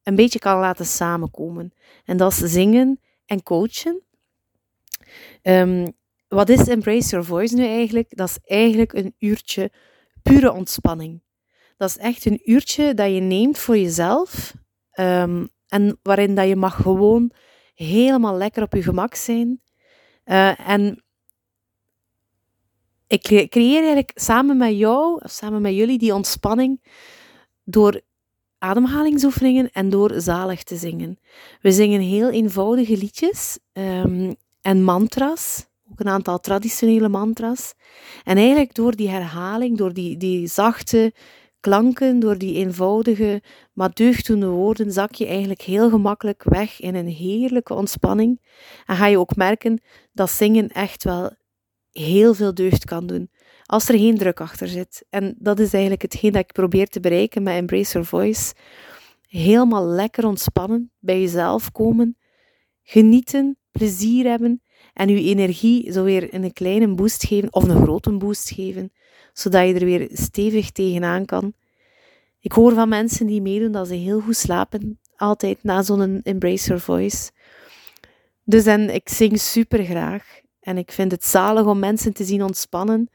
een 0.03 0.15
beetje 0.15 0.39
kan 0.39 0.59
laten 0.59 0.85
samenkomen. 0.85 1.73
En 2.05 2.17
dat 2.17 2.31
is 2.31 2.37
zingen 2.37 2.99
en 3.25 3.43
coachen. 3.43 4.01
Um, 5.43 5.93
wat 6.27 6.49
is 6.49 6.67
Embrace 6.67 7.09
Your 7.09 7.25
Voice 7.25 7.55
nu 7.55 7.65
eigenlijk? 7.65 8.15
Dat 8.15 8.29
is 8.29 8.37
eigenlijk 8.43 8.93
een 8.93 9.15
uurtje 9.19 9.71
pure 10.23 10.51
ontspanning. 10.51 11.21
Dat 11.77 11.89
is 11.89 11.97
echt 11.97 12.25
een 12.25 12.41
uurtje 12.43 12.93
dat 12.93 13.13
je 13.13 13.19
neemt 13.19 13.57
voor 13.57 13.77
jezelf. 13.77 14.53
Um, 14.99 15.49
en 15.67 15.99
waarin 16.03 16.35
dat 16.35 16.47
je 16.47 16.55
mag 16.55 16.75
gewoon 16.75 17.31
helemaal 17.73 18.37
lekker 18.37 18.63
op 18.63 18.73
je 18.73 18.83
gemak 18.83 19.15
zijn. 19.15 19.61
Uh, 20.25 20.69
en 20.69 21.03
ik 23.07 23.21
creëer 23.49 23.79
eigenlijk 23.79 24.11
samen 24.13 24.57
met 24.57 24.77
jou, 24.77 25.21
of 25.23 25.31
samen 25.31 25.61
met 25.61 25.73
jullie, 25.73 25.97
die 25.97 26.13
ontspanning 26.13 26.81
door 27.63 28.01
ademhalingsoefeningen 28.61 29.71
en 29.71 29.89
door 29.89 30.13
zalig 30.17 30.63
te 30.63 30.75
zingen. 30.75 31.17
We 31.61 31.71
zingen 31.71 32.01
heel 32.01 32.29
eenvoudige 32.29 32.97
liedjes 32.97 33.59
um, 33.73 34.35
en 34.61 34.83
mantra's, 34.83 35.65
ook 35.91 35.99
een 35.99 36.09
aantal 36.09 36.39
traditionele 36.39 37.09
mantra's. 37.09 37.73
En 38.23 38.37
eigenlijk 38.37 38.73
door 38.73 38.95
die 38.95 39.09
herhaling, 39.09 39.77
door 39.77 39.93
die, 39.93 40.17
die 40.17 40.47
zachte, 40.47 41.13
klanken, 41.59 42.19
door 42.19 42.37
die 42.37 42.55
eenvoudige, 42.55 43.41
maar 43.73 43.93
deugdoende 43.93 44.47
woorden, 44.47 44.91
zak 44.91 45.13
je 45.13 45.27
eigenlijk 45.27 45.61
heel 45.61 45.89
gemakkelijk 45.89 46.43
weg 46.43 46.79
in 46.79 46.95
een 46.95 47.07
heerlijke 47.07 47.73
ontspanning. 47.73 48.41
En 48.85 48.95
ga 48.95 49.05
je 49.05 49.19
ook 49.19 49.35
merken 49.35 49.81
dat 50.13 50.31
zingen 50.31 50.67
echt 50.67 51.03
wel 51.03 51.35
heel 51.91 52.33
veel 52.33 52.53
deugd 52.53 52.85
kan 52.85 53.07
doen. 53.07 53.29
Als 53.71 53.89
er 53.89 53.97
geen 53.97 54.17
druk 54.17 54.41
achter 54.41 54.67
zit. 54.67 55.05
En 55.09 55.35
dat 55.39 55.59
is 55.59 55.71
eigenlijk 55.71 56.01
hetgeen 56.01 56.31
dat 56.31 56.41
ik 56.41 56.51
probeer 56.51 56.87
te 56.87 56.99
bereiken 56.99 57.43
met 57.43 57.53
Embrace 57.53 57.91
Your 57.91 58.07
Voice. 58.07 58.53
Helemaal 59.27 59.85
lekker 59.85 60.25
ontspannen, 60.25 60.91
bij 60.99 61.21
jezelf 61.21 61.71
komen, 61.71 62.17
genieten, 62.83 63.57
plezier 63.71 64.25
hebben 64.25 64.61
en 64.93 65.09
je 65.09 65.23
energie 65.23 65.91
zo 65.91 66.03
weer 66.03 66.33
een 66.33 66.53
kleine 66.53 66.93
boost 66.93 67.25
geven 67.25 67.53
of 67.53 67.63
een 67.63 67.83
grote 67.83 68.17
boost 68.17 68.49
geven 68.49 68.91
zodat 69.33 69.67
je 69.67 69.73
er 69.73 69.85
weer 69.85 70.09
stevig 70.11 70.71
tegenaan 70.71 71.25
kan. 71.25 71.53
Ik 72.39 72.51
hoor 72.51 72.73
van 72.73 72.89
mensen 72.89 73.25
die 73.25 73.41
meedoen 73.41 73.71
dat 73.71 73.87
ze 73.87 73.93
heel 73.93 74.19
goed 74.19 74.37
slapen, 74.37 74.99
altijd 75.15 75.63
na 75.63 75.81
zo'n 75.81 76.21
Embrace 76.23 76.67
Your 76.67 76.81
Voice. 76.81 77.31
Dus 78.43 78.65
en 78.65 78.93
ik 78.93 79.09
zing 79.09 79.39
super 79.39 79.83
graag. 79.83 80.39
En 80.59 80.77
ik 80.77 80.91
vind 80.91 81.11
het 81.11 81.25
zalig 81.25 81.65
om 81.65 81.79
mensen 81.79 82.13
te 82.13 82.23
zien 82.23 82.43
ontspannen, 82.43 83.09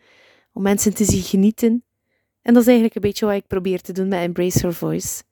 om 0.56 0.62
mensen 0.62 0.94
te 0.94 1.04
zien 1.04 1.22
genieten. 1.22 1.84
En 2.42 2.52
dat 2.52 2.62
is 2.62 2.68
eigenlijk 2.68 2.94
een 2.94 3.02
beetje 3.02 3.26
wat 3.26 3.34
ik 3.34 3.46
probeer 3.46 3.80
te 3.80 3.92
doen 3.92 4.08
met 4.08 4.20
Embrace 4.20 4.58
Your 4.58 4.74
Voice. 4.74 5.22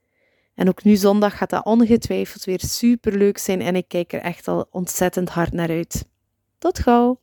En 0.54 0.68
ook 0.68 0.84
nu 0.84 0.96
zondag 0.96 1.36
gaat 1.36 1.50
dat 1.50 1.64
ongetwijfeld 1.64 2.44
weer 2.44 2.60
super 2.60 3.16
leuk 3.18 3.38
zijn 3.38 3.60
en 3.60 3.76
ik 3.76 3.88
kijk 3.88 4.12
er 4.12 4.20
echt 4.20 4.48
al 4.48 4.66
ontzettend 4.70 5.28
hard 5.28 5.52
naar 5.52 5.68
uit. 5.68 6.08
Tot 6.58 6.78
gauw! 6.78 7.20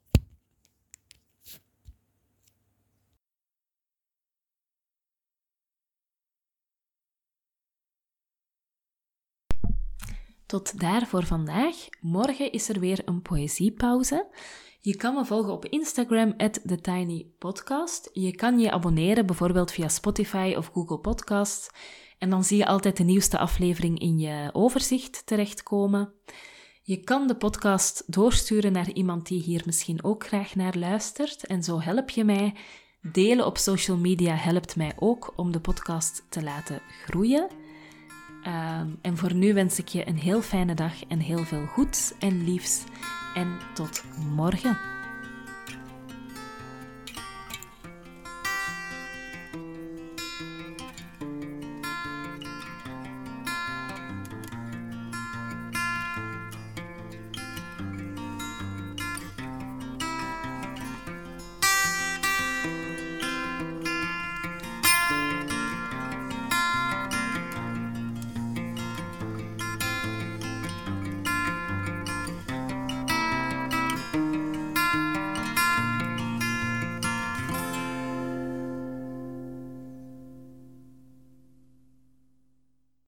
Tot 10.51 10.79
daar 10.79 11.07
voor 11.07 11.25
vandaag. 11.25 11.75
Morgen 11.99 12.51
is 12.51 12.69
er 12.69 12.79
weer 12.79 13.01
een 13.05 13.21
poëziepauze. 13.21 14.27
Je 14.79 14.95
kan 14.95 15.13
me 15.13 15.25
volgen 15.25 15.53
op 15.53 15.65
Instagram, 15.65 16.37
TheTinyPodcast. 16.37 18.09
Je 18.13 18.35
kan 18.35 18.59
je 18.59 18.71
abonneren, 18.71 19.25
bijvoorbeeld 19.25 19.71
via 19.71 19.87
Spotify 19.87 20.53
of 20.57 20.69
Google 20.73 20.99
Podcasts. 20.99 21.69
En 22.17 22.29
dan 22.29 22.43
zie 22.43 22.57
je 22.57 22.65
altijd 22.65 22.97
de 22.97 23.03
nieuwste 23.03 23.37
aflevering 23.37 23.99
in 23.99 24.19
je 24.19 24.49
overzicht 24.53 25.25
terechtkomen. 25.25 26.13
Je 26.83 26.97
kan 26.97 27.27
de 27.27 27.35
podcast 27.35 28.13
doorsturen 28.13 28.71
naar 28.71 28.91
iemand 28.91 29.27
die 29.27 29.41
hier 29.41 29.61
misschien 29.65 30.03
ook 30.03 30.27
graag 30.27 30.55
naar 30.55 30.77
luistert 30.77 31.45
en 31.45 31.63
zo 31.63 31.81
help 31.81 32.09
je 32.09 32.23
mij. 32.23 32.55
Delen 33.01 33.45
op 33.45 33.57
social 33.57 33.97
media 33.97 34.35
helpt 34.35 34.75
mij 34.75 34.93
ook 34.99 35.33
om 35.35 35.51
de 35.51 35.59
podcast 35.59 36.25
te 36.29 36.43
laten 36.43 36.81
groeien. 37.05 37.60
Ehm, 38.43 38.87
en 39.01 39.17
voor 39.17 39.33
nu 39.33 39.53
wens 39.53 39.79
ik 39.79 39.87
je 39.87 40.07
een 40.07 40.17
heel 40.17 40.41
fijne 40.41 40.73
dag 40.73 40.93
en 41.07 41.19
heel 41.19 41.43
veel 41.43 41.65
goeds 41.65 42.13
en 42.19 42.43
liefs. 42.43 42.83
En 43.35 43.57
tot 43.73 44.03
morgen. 44.35 44.90